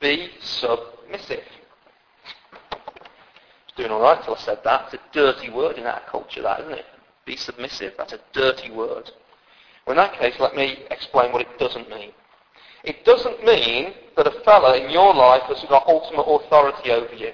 [0.00, 1.44] be submissive.
[2.72, 4.92] It's Doing all right till I said that.
[4.92, 6.86] It's a dirty word in our culture, that isn't it?
[7.24, 7.94] Be submissive.
[7.96, 9.08] That's a dirty word.
[9.86, 12.10] Well, in that case, let me explain what it doesn't mean.
[12.82, 17.30] It doesn't mean that a fella in your life has got ultimate authority over you.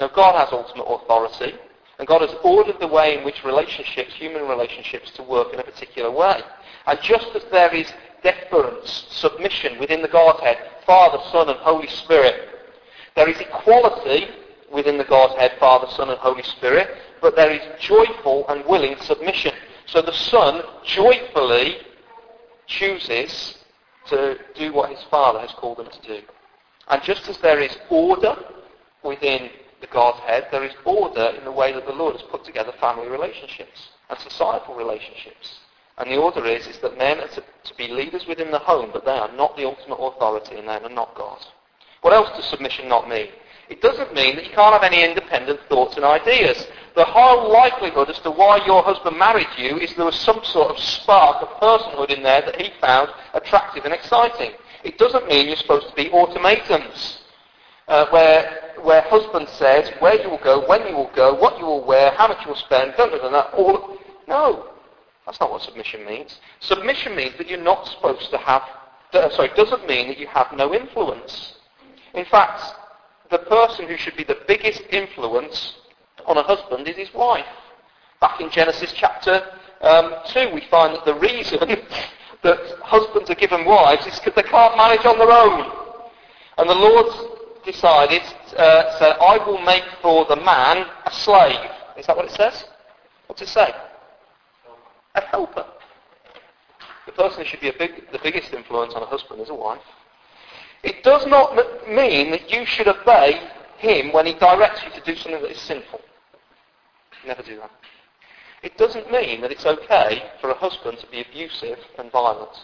[0.00, 1.54] Now, God has ultimate authority,
[1.98, 5.64] and God has ordered the way in which relationships, human relationships, to work in a
[5.64, 6.40] particular way.
[6.86, 12.48] And just as there is deference, submission within the Godhead, Father, Son, and Holy Spirit,
[13.14, 14.26] there is equality
[14.72, 16.88] within the Godhead, Father, Son, and Holy Spirit,
[17.20, 19.52] but there is joyful and willing submission.
[19.86, 21.76] So the Son joyfully
[22.66, 23.58] chooses
[24.06, 26.22] to do what his Father has called him to do.
[26.88, 28.36] And just as there is order
[29.02, 29.50] within
[29.82, 33.08] the Godhead, there is order in the way that the Lord has put together family
[33.08, 35.58] relationships and societal relationships.
[35.98, 38.90] And the order is, is that men are to, to be leaders within the home,
[38.92, 41.38] but they are not the ultimate authority and they are not God.
[42.00, 43.28] What else does submission not mean?
[43.68, 46.66] It doesn't mean that you can't have any independent thoughts and ideas.
[46.94, 50.70] The whole likelihood as to why your husband married you is there was some sort
[50.70, 54.52] of spark of personhood in there that he found attractive and exciting.
[54.84, 57.21] It doesn't mean you're supposed to be automatons,
[57.88, 61.64] uh, where, where husband says where you will go, when you will go, what you
[61.64, 63.52] will wear, how much you will spend, don't know that.
[63.54, 64.68] All, no,
[65.26, 66.40] that's not what submission means.
[66.60, 68.62] Submission means that you're not supposed to have,
[69.12, 71.54] uh, sorry, doesn't mean that you have no influence.
[72.14, 72.62] In fact,
[73.30, 75.74] the person who should be the biggest influence
[76.26, 77.46] on a husband is his wife.
[78.20, 79.42] Back in Genesis chapter
[79.80, 81.58] um, 2, we find that the reason
[82.42, 85.70] that husbands are given wives is because they can't manage on their own.
[86.58, 88.22] And the Lord decided,
[88.56, 91.70] uh, said, I will make for the man a slave.
[91.96, 92.64] Is that what it says?
[93.26, 93.72] What's it say?
[95.14, 95.66] a helper.
[97.06, 99.82] The person who should be big, the biggest influence on a husband is a wife.
[100.82, 101.54] It does not
[101.88, 103.40] mean that you should obey
[103.78, 106.00] him when he directs you to do something that is sinful.
[107.26, 107.70] Never do that.
[108.62, 112.56] It doesn't mean that it's okay for a husband to be abusive and violent.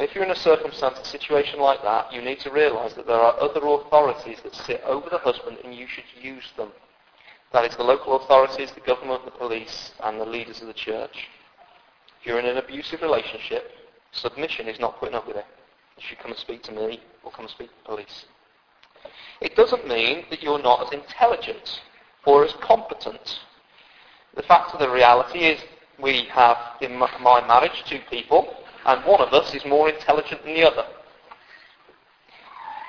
[0.00, 3.06] And if you're in a circumstance, a situation like that, you need to realize that
[3.06, 6.70] there are other authorities that sit over the husband and you should use them.
[7.52, 11.28] That is the local authorities, the government, the police, and the leaders of the church.
[12.18, 13.72] If you're in an abusive relationship,
[14.12, 15.44] submission is not putting up with it.
[15.98, 18.24] You should come and speak to me or come and speak to the police.
[19.42, 21.82] It doesn't mean that you're not as intelligent
[22.24, 23.40] or as competent.
[24.34, 25.60] The fact of the reality is
[26.02, 28.56] we have in my marriage two people
[28.86, 30.86] and one of us is more intelligent than the other.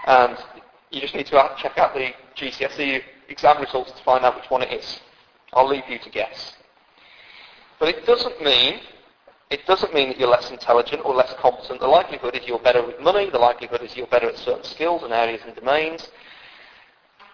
[0.07, 0.37] And
[0.89, 4.61] you just need to check out the GCSE exam results to find out which one
[4.61, 4.99] it is.
[5.53, 6.55] I'll leave you to guess.
[7.79, 8.79] But it doesn't mean
[9.51, 11.81] it doesn't mean that you're less intelligent or less competent.
[11.81, 13.29] The likelihood is you're better with money.
[13.29, 16.07] The likelihood is you're better at certain skills and areas and domains.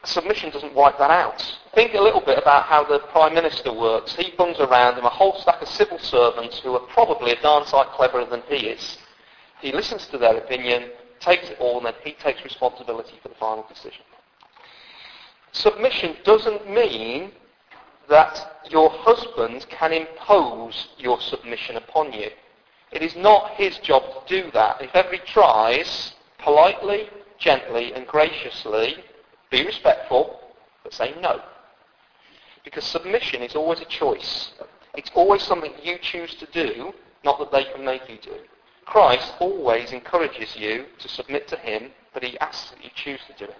[0.04, 1.42] Submission doesn't wipe that out.
[1.74, 4.16] Think a little bit about how the Prime Minister works.
[4.16, 7.66] He bungs around him a whole stack of civil servants who are probably a darn
[7.66, 8.98] sight cleverer than he is.
[9.60, 13.36] He listens to their opinion, takes it all, and then he takes responsibility for the
[13.36, 14.04] final decision.
[15.52, 17.32] Submission doesn't mean
[18.10, 22.30] that your husband can impose your submission upon you.
[22.92, 24.82] It is not his job to do that.
[24.82, 29.04] If ever he tries, politely, gently, and graciously,
[29.50, 30.40] be respectful,
[30.84, 31.42] but say no.
[32.64, 34.52] Because submission is always a choice.
[34.96, 38.38] It's always something you choose to do, not that they can make you do.
[38.86, 43.46] Christ always encourages you to submit to him, but he asks that you choose to
[43.46, 43.58] do it.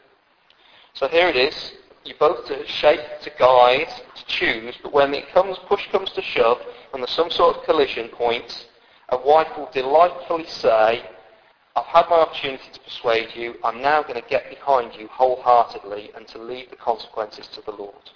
[0.94, 1.74] So here it is.
[2.06, 6.22] You both to shape, to guide, to choose, but when it comes, push comes to
[6.22, 6.60] shove,
[6.94, 8.68] and there's some sort of collision point,
[9.10, 11.04] a wife will delightfully say,
[11.78, 13.54] I've had my opportunity to persuade you.
[13.64, 17.72] I'm now going to get behind you wholeheartedly and to leave the consequences to the
[17.72, 18.10] Lord.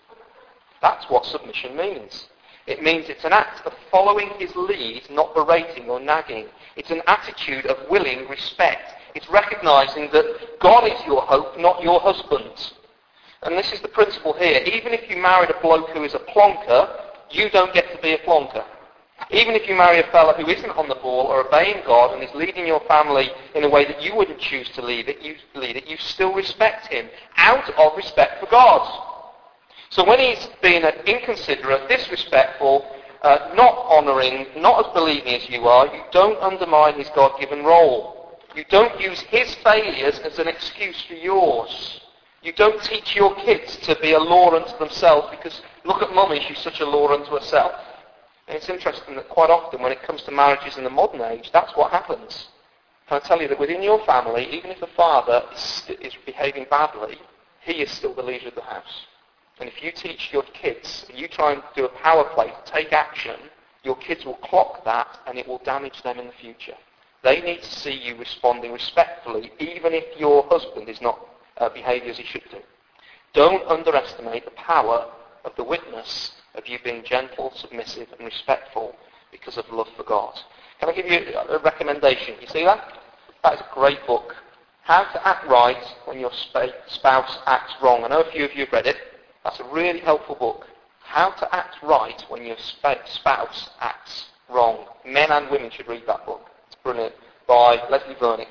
[0.82, 2.26] That's what submission means.
[2.66, 6.48] It means it's an act of following his lead, not berating or nagging.
[6.76, 8.96] It's an attitude of willing respect.
[9.14, 12.74] It's recognizing that God is your hope, not your husband.
[13.44, 14.62] And this is the principle here.
[14.62, 16.90] Even if you married a bloke who is a plonker,
[17.30, 18.66] you don't get to be a plonker.
[19.30, 22.24] Even if you marry a fella who isn't on the ball or obeying God and
[22.24, 25.36] is leading your family in a way that you wouldn't choose to lead it, you,
[25.56, 27.08] lead it, you still respect him
[27.38, 29.08] out of respect for God.
[29.90, 32.86] So when he's being inconsiderate, disrespectful,
[33.22, 38.38] uh, not honouring, not as believing as you are, you don't undermine his God-given role.
[38.56, 42.02] You don't use his failures as an excuse for yours.
[42.42, 46.44] You don't teach your kids to be a law unto themselves because look at mummy,
[46.48, 47.74] she's such a law unto herself.
[48.48, 51.50] And it's interesting that quite often when it comes to marriages in the modern age,
[51.54, 52.48] that's what happens.
[53.08, 56.66] Can I tell you that within your family, even if the father is, is behaving
[56.70, 57.18] badly,
[57.62, 59.06] he is still the leader of the house.
[59.60, 62.72] And if you teach your kids, and you try and do a power play to
[62.72, 63.36] take action,
[63.84, 66.76] your kids will clock that and it will damage them in the future.
[67.24, 71.20] They need to see you responding respectfully, even if your husband is not
[71.58, 72.58] uh, behaving as he should do.
[73.34, 75.12] Don't underestimate the power
[75.46, 78.96] of the witness of you being gentle, submissive, and respectful
[79.32, 80.38] because of love for God.
[80.80, 82.36] Can I give you a recommendation?
[82.42, 82.98] You see that?
[83.44, 84.36] That is a great book.
[84.84, 86.32] How to Act Right When Your
[86.88, 88.04] Spouse Acts Wrong.
[88.04, 88.98] I know a few of you have read it.
[89.44, 90.68] That's a really helpful book.
[91.00, 94.86] How to act right when your spouse acts wrong.
[95.06, 96.50] Men and women should read that book.
[96.68, 97.14] It's brilliant.
[97.48, 98.48] By Leslie Vernick.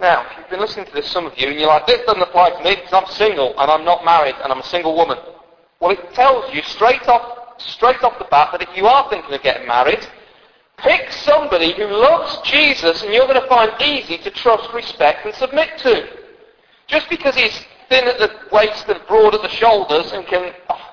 [0.00, 2.22] Now, if you've been listening to this, some of you, and you're like, this doesn't
[2.22, 5.18] apply to me because I'm single and I'm not married and I'm a single woman.
[5.80, 9.32] Well, it tells you straight off, straight off the bat that if you are thinking
[9.32, 10.04] of getting married,
[10.78, 15.34] pick somebody who loves Jesus and you're going to find easy to trust, respect and
[15.34, 16.08] submit to.
[16.88, 20.92] Just because he's thin at the waist and broad at the shoulders and can oh,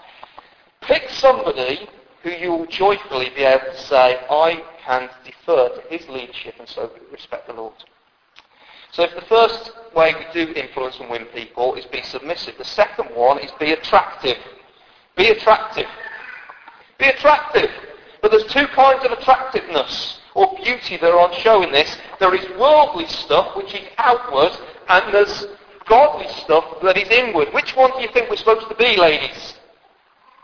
[0.82, 1.90] pick somebody
[2.22, 6.68] who you will joyfully be able to say, I can defer to his leadership and
[6.68, 7.74] so respect the Lord.
[8.92, 12.66] So if the first way we do influence and win people is be submissive, the
[12.66, 14.38] second one is be attractive.
[15.16, 15.88] Be attractive.
[16.98, 17.70] Be attractive.
[18.22, 21.98] But there's two kinds of attractiveness or beauty that are on show in this.
[22.20, 24.52] There is worldly stuff, which is outward,
[24.88, 25.46] and there's
[25.86, 27.50] godly stuff that is inward.
[27.54, 29.56] Which one do you think we're supposed to be, ladies?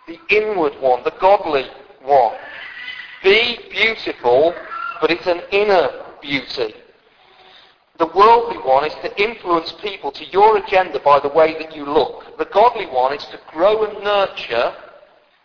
[0.08, 1.68] The inward one, the godly
[2.02, 2.36] one.
[3.24, 4.56] Be beautiful,
[5.02, 5.90] but it's an inner
[6.22, 6.74] beauty.
[7.98, 11.84] The worldly one is to influence people to your agenda by the way that you
[11.86, 12.38] look.
[12.38, 14.76] The godly one is to grow and nurture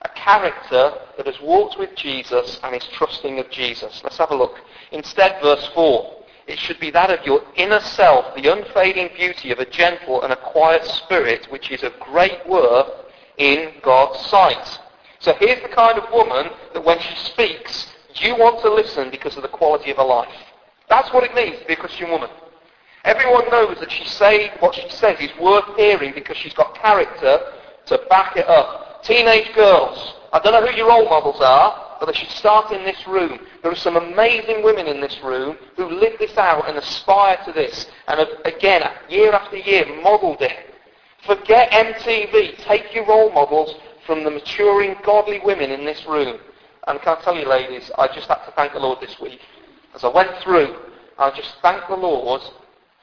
[0.03, 4.01] a character that has walked with Jesus and is trusting of Jesus.
[4.03, 4.61] Let's have a look.
[4.91, 6.23] Instead, verse 4.
[6.49, 10.33] It should be that of your inner self, the unfading beauty of a gentle and
[10.33, 12.91] a quiet spirit, which is of great worth
[13.39, 14.79] in God's sight.
[15.21, 19.37] So here's the kind of woman that when she speaks, you want to listen because
[19.37, 20.35] of the quality of her life.
[20.93, 22.29] That's what it means to be a Christian woman.
[23.05, 27.41] Everyone knows that she say, what she says is worth hearing because she's got character
[27.87, 29.03] to back it up.
[29.03, 32.85] Teenage girls, I don't know who your role models are, but they should start in
[32.85, 33.39] this room.
[33.63, 37.53] There are some amazing women in this room who live this out and aspire to
[37.53, 40.75] this, and have, again, year after year, modelled it.
[41.25, 42.59] Forget MTV.
[42.65, 46.39] Take your role models from the maturing, godly women in this room.
[46.87, 49.41] And can I tell you, ladies, I just had to thank the Lord this week.
[49.95, 50.77] As I went through,
[51.19, 52.43] I just thank the Lord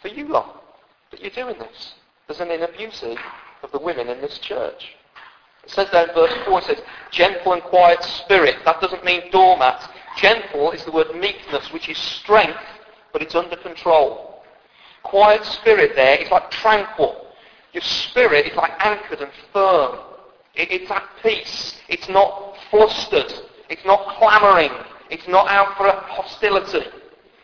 [0.01, 0.63] for you lot,
[1.11, 1.93] that you're doing this.
[2.27, 3.17] There's an inner beauty
[3.63, 4.95] of the women in this church.
[5.63, 6.81] It says there in verse 4, it says,
[7.11, 8.55] gentle and quiet spirit.
[8.65, 9.89] That doesn't mean doormat.
[10.17, 12.59] Gentle is the word meekness, which is strength,
[13.13, 14.43] but it's under control.
[15.03, 17.27] Quiet spirit there is like tranquil.
[17.73, 19.99] Your spirit is like anchored and firm.
[20.55, 21.79] it's at peace.
[21.87, 23.31] It's not flustered.
[23.69, 24.71] It's not clamouring.
[25.09, 26.87] It's not out for hostility.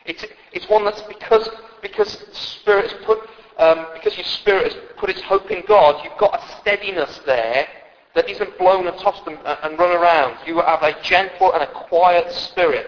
[0.06, 1.50] It's, It's one that's because,
[1.82, 3.20] because Spirit has put,
[3.58, 7.68] um, because your Spirit has put its hope in God, you've got a steadiness there
[8.16, 10.38] that isn't blown and tossed and, and run around.
[10.48, 12.88] You have a gentle and a quiet spirit.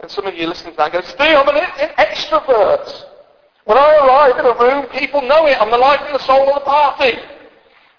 [0.00, 3.04] And some of you listening to that go, Steve, I'm an, an extrovert.
[3.64, 5.60] When I arrive in a room, people know it.
[5.60, 7.18] I'm the life and the soul of the party.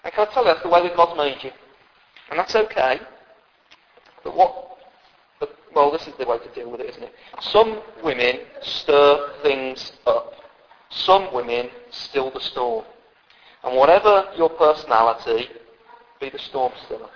[0.04, 1.50] And can I tell you, that's the way that God's made you.
[2.30, 3.00] And that's okay.
[4.22, 4.67] But what,
[5.74, 7.14] well, this is the way to deal with it, isn't it?
[7.40, 10.34] Some women stir things up.
[10.90, 12.84] Some women still the storm.
[13.64, 15.48] And whatever your personality,
[16.20, 17.10] be the storm stiller.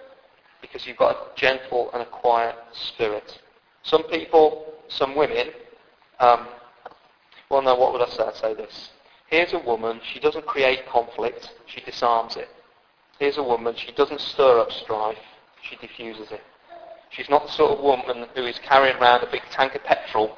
[0.61, 3.41] Because you've got a gentle and a quiet spirit.
[3.83, 5.49] Some people, some women,
[6.21, 6.47] um,
[7.51, 8.23] well, no, what would I say?
[8.23, 8.91] I'd say this.
[9.27, 12.49] Here's a woman, she doesn't create conflict, she disarms it.
[13.19, 15.17] Here's a woman, she doesn't stir up strife,
[15.63, 16.43] she diffuses it.
[17.13, 20.37] She's not the sort of woman who is carrying around a big tank of petrol,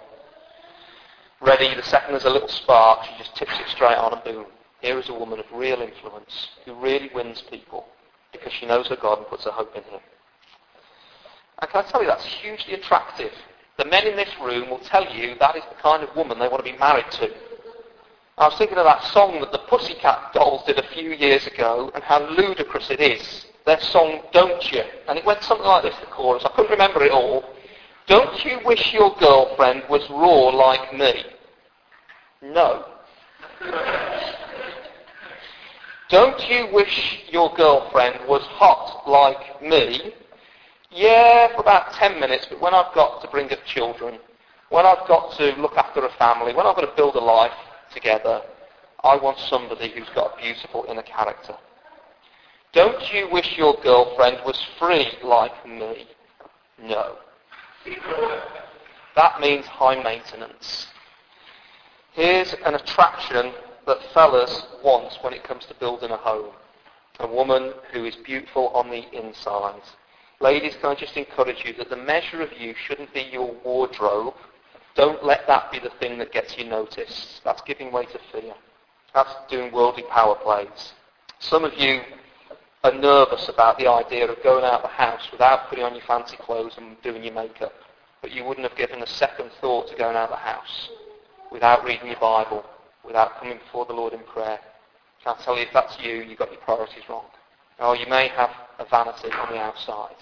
[1.41, 4.47] ready the second there's a little spark, she just tips it straight on and boom.
[4.81, 7.87] Here is a woman of real influence, who really wins people,
[8.33, 10.01] because she knows her God and puts her hope in him.
[11.61, 13.33] And can I tell you, that's hugely attractive.
[13.79, 16.49] The men in this room will tell you that is the kind of woman they
[16.49, 17.31] want to be married to.
[18.37, 21.93] I was thinking of that song that the Pussycat Dolls did a few years ago
[21.95, 23.47] and how ludicrous it is.
[23.67, 24.83] Their song, Don't You?
[25.09, 26.45] And it went something like this, the chorus.
[26.45, 27.45] I couldn't remember it all.
[28.07, 31.25] Don't you wish your girlfriend was raw like me?
[32.43, 32.85] No.
[36.11, 40.13] Don't you wish your girlfriend was hot like me?
[40.91, 44.19] Yeah, for about 10 minutes, but when I've got to bring up children,
[44.69, 47.57] when I've got to look after a family, when I've got to build a life
[47.93, 48.43] together,
[49.03, 51.57] I want somebody who's got a beautiful inner character.
[52.75, 56.09] Don't you wish your girlfriend was free like me?
[56.83, 57.17] No.
[59.17, 60.89] that means high maintenance.
[62.13, 63.53] Here's an attraction
[63.87, 66.53] that fellas want when it comes to building a home.
[67.21, 69.83] A woman who is beautiful on the inside
[70.41, 74.35] Ladies, can I just encourage you that the measure of you shouldn't be your wardrobe.
[74.95, 77.41] Don't let that be the thing that gets you noticed.
[77.45, 78.53] That's giving way to fear.
[79.15, 80.93] That's doing worldly power plays.
[81.39, 82.03] Some of you
[82.85, 86.05] are nervous about the idea of going out of the house without putting on your
[86.05, 87.73] fancy clothes and doing your makeup.
[88.23, 90.91] But you wouldn't have given a second thought to going out of the house
[91.51, 92.65] without reading your Bible,
[93.05, 94.61] without coming before the Lord in prayer.
[95.23, 97.25] Can I tell you, if that's you, you've got your priorities wrong.
[97.81, 100.17] Or you may have a vanity on the outside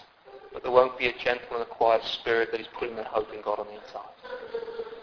[0.53, 3.33] but there won't be a gentle and a quiet spirit that is putting their hope
[3.33, 4.13] in God on the inside.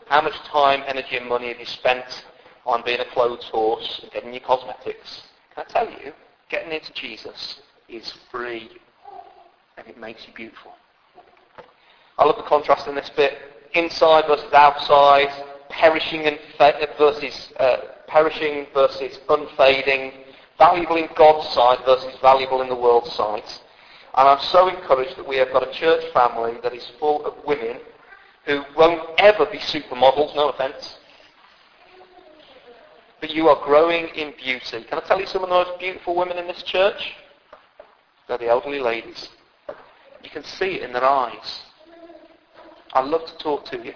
[0.07, 2.25] How much time, energy and money have you spent
[2.65, 5.23] on being a clothes horse and getting your cosmetics?
[5.55, 6.13] Can I tell you,
[6.49, 8.69] getting into Jesus is free
[9.77, 10.73] and it makes you beautiful.
[12.17, 13.37] I love the contrast in this bit.
[13.73, 15.29] Inside versus outside,
[15.69, 16.39] perishing and
[16.97, 17.77] versus uh,
[18.07, 20.11] perishing versus unfading,
[20.57, 23.61] valuable in God's sight versus valuable in the world's sight.
[24.15, 27.35] And I'm so encouraged that we have got a church family that is full of
[27.45, 27.77] women
[28.45, 30.97] who won't ever be supermodels, no offence.
[33.19, 34.83] But you are growing in beauty.
[34.83, 37.13] Can I tell you some of the most beautiful women in this church?
[38.27, 39.29] They're the elderly ladies.
[40.23, 41.63] You can see it in their eyes.
[42.93, 43.93] I love to talk to you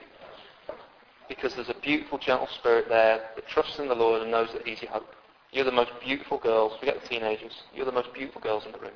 [1.30, 4.68] because there's a beautiful, gentle spirit there that trusts in the Lord and knows that
[4.68, 5.16] He's your hope.
[5.52, 6.78] You're the most beautiful girls.
[6.80, 7.54] Forget the teenagers.
[7.74, 8.92] You're the most beautiful girls in the room.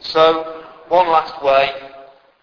[0.00, 1.87] So, one last way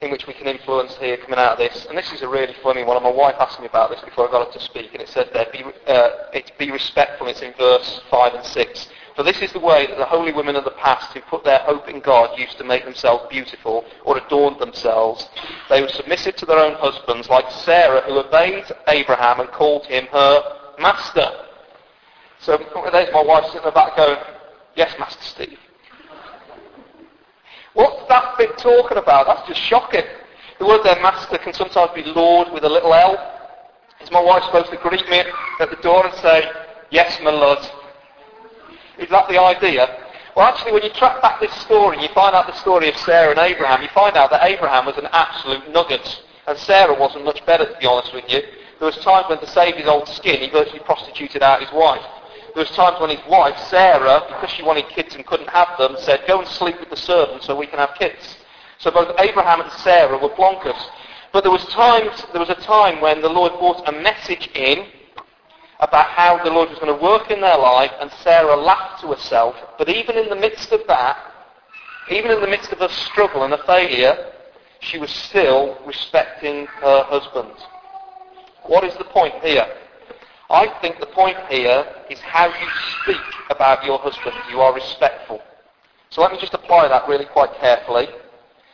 [0.01, 2.53] in which we can influence here coming out of this, and this is a really
[2.61, 5.01] funny one, my wife asked me about this before I got up to speak, and
[5.01, 8.89] it said there, be, uh, it's be respectful, it's in verse 5 and 6.
[9.15, 11.59] For this is the way that the holy women of the past who put their
[11.59, 15.29] hope in God used to make themselves beautiful or adorned themselves.
[15.69, 20.07] They were submissive to their own husbands, like Sarah, who obeyed Abraham and called him
[20.07, 21.31] her master.
[22.39, 22.57] So
[22.91, 24.17] there's my wife sitting in the back going,
[24.75, 25.59] yes, Master Steve.
[27.75, 29.27] What's that bit talking about?
[29.27, 30.05] That's just shocking.
[30.59, 33.33] The word there, master, can sometimes be Lord with a little L.
[34.01, 35.23] Is my wife supposed to greet me
[35.59, 36.49] at the door and say,
[36.89, 37.59] yes, my lord?
[38.97, 39.87] Is that the idea?
[40.37, 42.95] Well, actually, when you track back this story and you find out the story of
[42.97, 46.23] Sarah and Abraham, you find out that Abraham was an absolute nugget.
[46.47, 48.41] And Sarah wasn't much better, to be honest with you.
[48.79, 52.03] There was times when to save his old skin, he virtually prostituted out his wife.
[52.55, 55.97] There was times when his wife, Sarah, because she wanted kids and couldn't have them,
[55.99, 58.37] said, go and sleep with the servant so we can have kids.
[58.77, 60.81] So both Abraham and Sarah were blonkers.
[61.33, 64.87] But there was times, there was a time when the Lord brought a message in
[65.81, 69.07] about how the Lord was going to work in their life, and Sarah laughed to
[69.07, 69.57] herself.
[69.77, 71.17] But even in the midst of that,
[72.09, 74.31] even in the midst of a struggle and a failure,
[74.79, 77.51] she was still respecting her husband.
[78.63, 79.67] What is the point here?
[80.49, 82.67] I think the point here is how you
[83.01, 84.35] speak about your husband.
[84.49, 85.41] You are respectful.
[86.09, 88.07] So let me just apply that really quite carefully.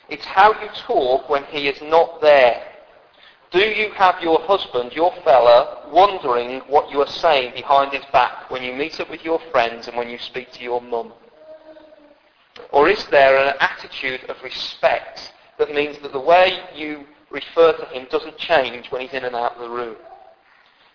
[0.09, 2.67] It's how you talk when he is not there.
[3.51, 8.49] Do you have your husband, your fella, wondering what you are saying behind his back
[8.49, 11.13] when you meet up with your friends and when you speak to your mum?
[12.71, 17.85] Or is there an attitude of respect that means that the way you refer to
[17.85, 19.95] him doesn't change when he's in and out of the room?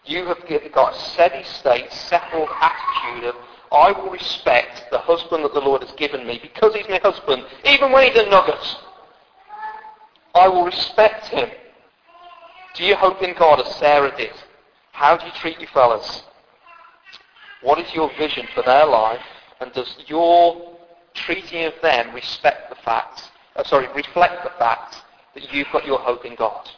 [0.06, 0.38] You have
[0.72, 3.34] got a steady state, settled attitude of,
[3.72, 7.44] I will respect the husband that the Lord has given me because he's my husband,
[7.64, 8.76] even when he's a nugget.
[10.34, 11.50] I will respect him
[12.76, 14.34] do you hope in God as Sarah did?
[14.92, 16.22] How do you treat your fellas?
[17.62, 19.22] What is your vision for their life?
[19.60, 20.76] And does your
[21.14, 23.22] treating of them respect the fact,
[23.56, 24.96] uh, sorry, reflect the fact
[25.34, 26.68] that you've got your hope in God?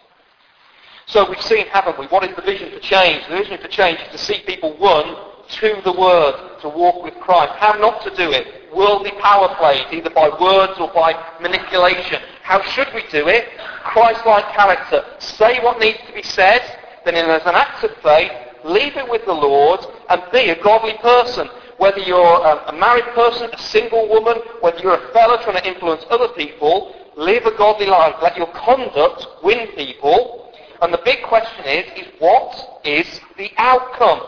[1.09, 2.07] So we've seen, haven't we?
[2.09, 3.27] What is the vision for change?
[3.29, 5.17] The vision for change is to see people won
[5.49, 7.55] to the Word, to walk with Christ.
[7.57, 8.71] How not to do it?
[8.75, 12.21] Worldly power plays, either by words or by manipulation.
[12.43, 13.49] How should we do it?
[13.85, 15.03] Christ-like character.
[15.19, 16.61] Say what needs to be said,
[17.07, 18.31] then as an act of faith,
[18.65, 19.81] leave it with the Lord
[20.11, 21.49] and be a godly person.
[21.79, 26.05] Whether you're a married person, a single woman, whether you're a fellow trying to influence
[26.11, 28.17] other people, live a godly life.
[28.21, 30.48] Let your conduct win people.
[30.81, 34.21] And the big question is, is what is the outcome?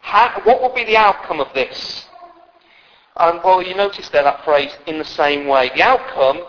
[0.00, 2.06] How, what will be the outcome of this?
[3.16, 5.70] And well, you notice there that phrase, in the same way.
[5.74, 6.42] The outcome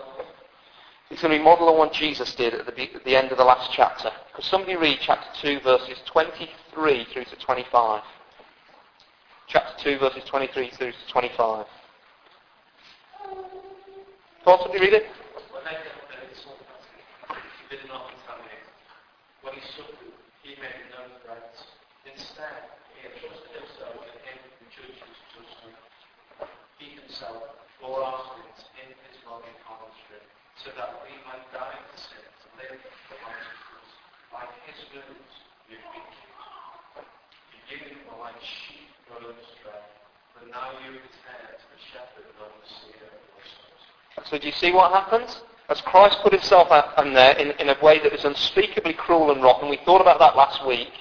[1.10, 3.38] is going to be modelled on what Jesus did at the, at the end of
[3.38, 4.10] the last chapter.
[4.30, 8.02] Because somebody read chapter 2, verses 23 through to 25.
[9.46, 11.66] Chapter 2, verses 23 through to 25.
[14.44, 15.06] Paul, somebody read it?
[19.48, 20.12] When he suffered,
[20.44, 21.64] he made no threats.
[22.04, 23.96] Instead, he entrusted himself
[27.80, 29.96] for our sins in his loving arms
[30.60, 32.76] so that we might die to sin to live
[33.08, 33.88] for righteousness.
[34.36, 35.32] Like his wounds
[35.64, 37.08] you've been healed.
[37.72, 39.80] You were like sheep going astray,
[40.36, 43.77] but now you return to the shepherd and overseer of your souls.
[44.26, 45.42] So do you see what happens?
[45.68, 49.30] As Christ put himself out in there in, in a way that was unspeakably cruel
[49.30, 50.92] and rotten, we thought about that last week,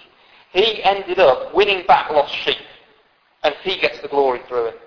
[0.52, 2.58] he ended up winning back lost sheep.
[3.44, 4.80] And he gets the glory through it,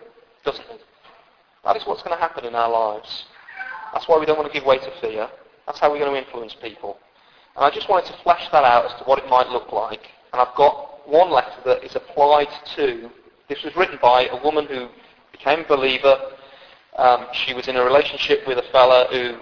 [0.44, 0.76] doesn't he?
[1.64, 3.24] That is what's going to happen in our lives.
[3.92, 5.28] That's why we don't want to give way to fear.
[5.66, 6.98] That's how we're going to influence people.
[7.56, 10.08] And I just wanted to flesh that out as to what it might look like.
[10.32, 13.10] And I've got one letter that is applied to,
[13.48, 14.88] this was written by a woman who
[15.32, 16.32] became a believer.
[16.96, 19.38] Um, she was in a relationship with a fella who,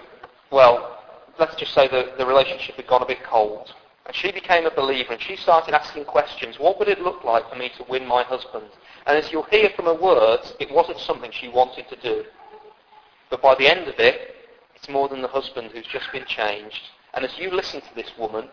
[0.51, 0.97] well,
[1.39, 3.73] let's just say the, the relationship had gone a bit cold.
[4.05, 6.57] And she became a believer and she started asking questions.
[6.57, 8.65] What would it look like for me to win my husband?
[9.05, 12.23] And as you'll hear from her words, it wasn't something she wanted to do.
[13.29, 14.35] But by the end of it,
[14.75, 16.81] it's more than the husband who's just been changed.
[17.13, 18.49] And as you listen to this woman,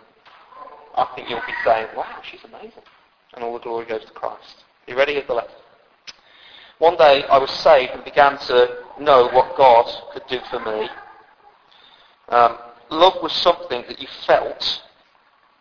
[0.94, 2.82] I think you'll be saying, wow, she's amazing.
[3.34, 4.64] And all the glory goes to Christ.
[4.86, 5.14] Are you ready?
[5.14, 5.50] Here's the letter.
[6.78, 10.88] One day I was saved and began to know what God could do for me.
[12.28, 12.58] Um,
[12.90, 14.82] love was something that you felt,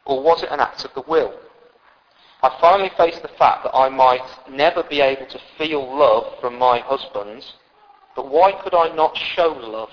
[0.05, 1.33] or was it an act of the will?
[2.43, 6.57] I finally faced the fact that I might never be able to feel love from
[6.57, 7.45] my husband,
[8.15, 9.89] but why could I not show love?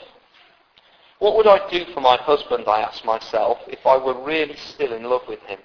[1.18, 4.93] What would I do for my husband, I asked myself, if I were really still
[4.93, 5.61] in love with him?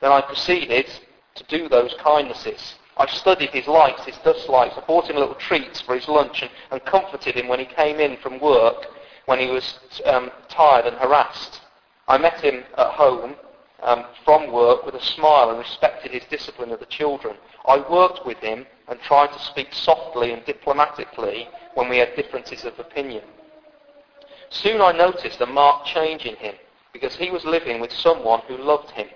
[0.00, 0.86] Then I proceeded
[1.34, 2.74] to do those kindnesses.
[2.96, 4.74] I studied his likes, his dislikes.
[4.76, 8.00] I bought him little treats for his lunch and, and comforted him when he came
[8.00, 8.86] in from work
[9.26, 11.60] when he was um, tired and harassed.
[12.08, 13.36] I met him at home
[13.82, 17.36] um, from work with a smile and respected his discipline of the children.
[17.66, 22.64] I worked with him and tried to speak softly and diplomatically when we had differences
[22.64, 23.24] of opinion.
[24.50, 26.54] Soon I noticed a marked change in him
[26.92, 29.08] because he was living with someone who loved him.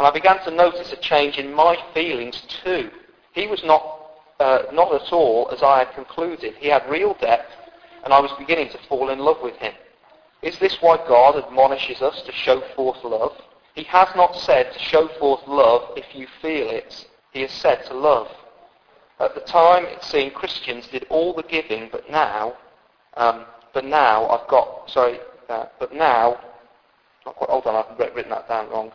[0.00, 2.88] And I began to notice a change in my feelings too.
[3.34, 6.54] He was not, uh, not at all as I had concluded.
[6.58, 7.52] He had real depth
[8.02, 9.74] and I was beginning to fall in love with him.
[10.40, 13.32] Is this why God admonishes us to show forth love?
[13.74, 17.06] He has not said to show forth love if you feel it.
[17.32, 18.28] He has said to love.
[19.18, 22.56] At the time, it seemed Christians did all the giving, but now,
[23.18, 23.44] um,
[23.74, 25.20] but now I've got, sorry,
[25.50, 26.40] uh, but now,
[27.26, 28.92] not quite, hold on, I've written that down wrong.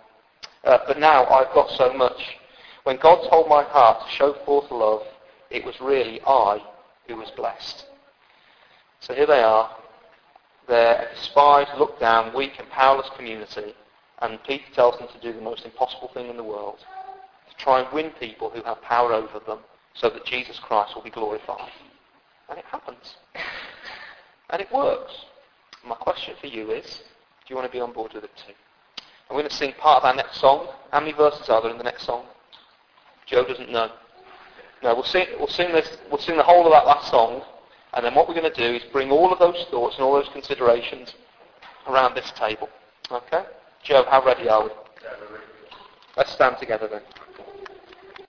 [0.66, 2.38] Uh, but now I've got so much.
[2.84, 5.04] When God told my heart to show forth love,
[5.50, 6.62] it was really I
[7.08, 7.86] who was blessed.
[9.00, 9.70] So here they are.
[10.68, 13.76] They're a despised, looked down, weak and powerless community
[14.22, 17.82] And Peter tells them to do the most impossible thing in the world, to try
[17.82, 19.60] and win people who have power over them
[19.94, 21.72] so that Jesus Christ will be glorified.
[22.50, 23.18] And it happens.
[24.50, 25.14] And it works.
[25.86, 26.86] My question for you is,
[27.46, 28.54] do you want to be on board with it too?
[29.30, 30.68] I'm going to sing part of our next song.
[30.92, 32.26] How many verses are there in the next song?
[33.26, 33.92] Joe doesn't know.
[34.84, 37.42] No, we'll sing, we'll sing this, we'll sing the whole of that last song,
[37.94, 40.14] and then what we're going to do is bring all of those thoughts and all
[40.14, 41.16] those considerations
[41.88, 42.70] around this table.
[43.12, 43.44] Okay?
[43.84, 44.70] Joe, how ready are we?
[46.18, 47.02] Let's stand together then.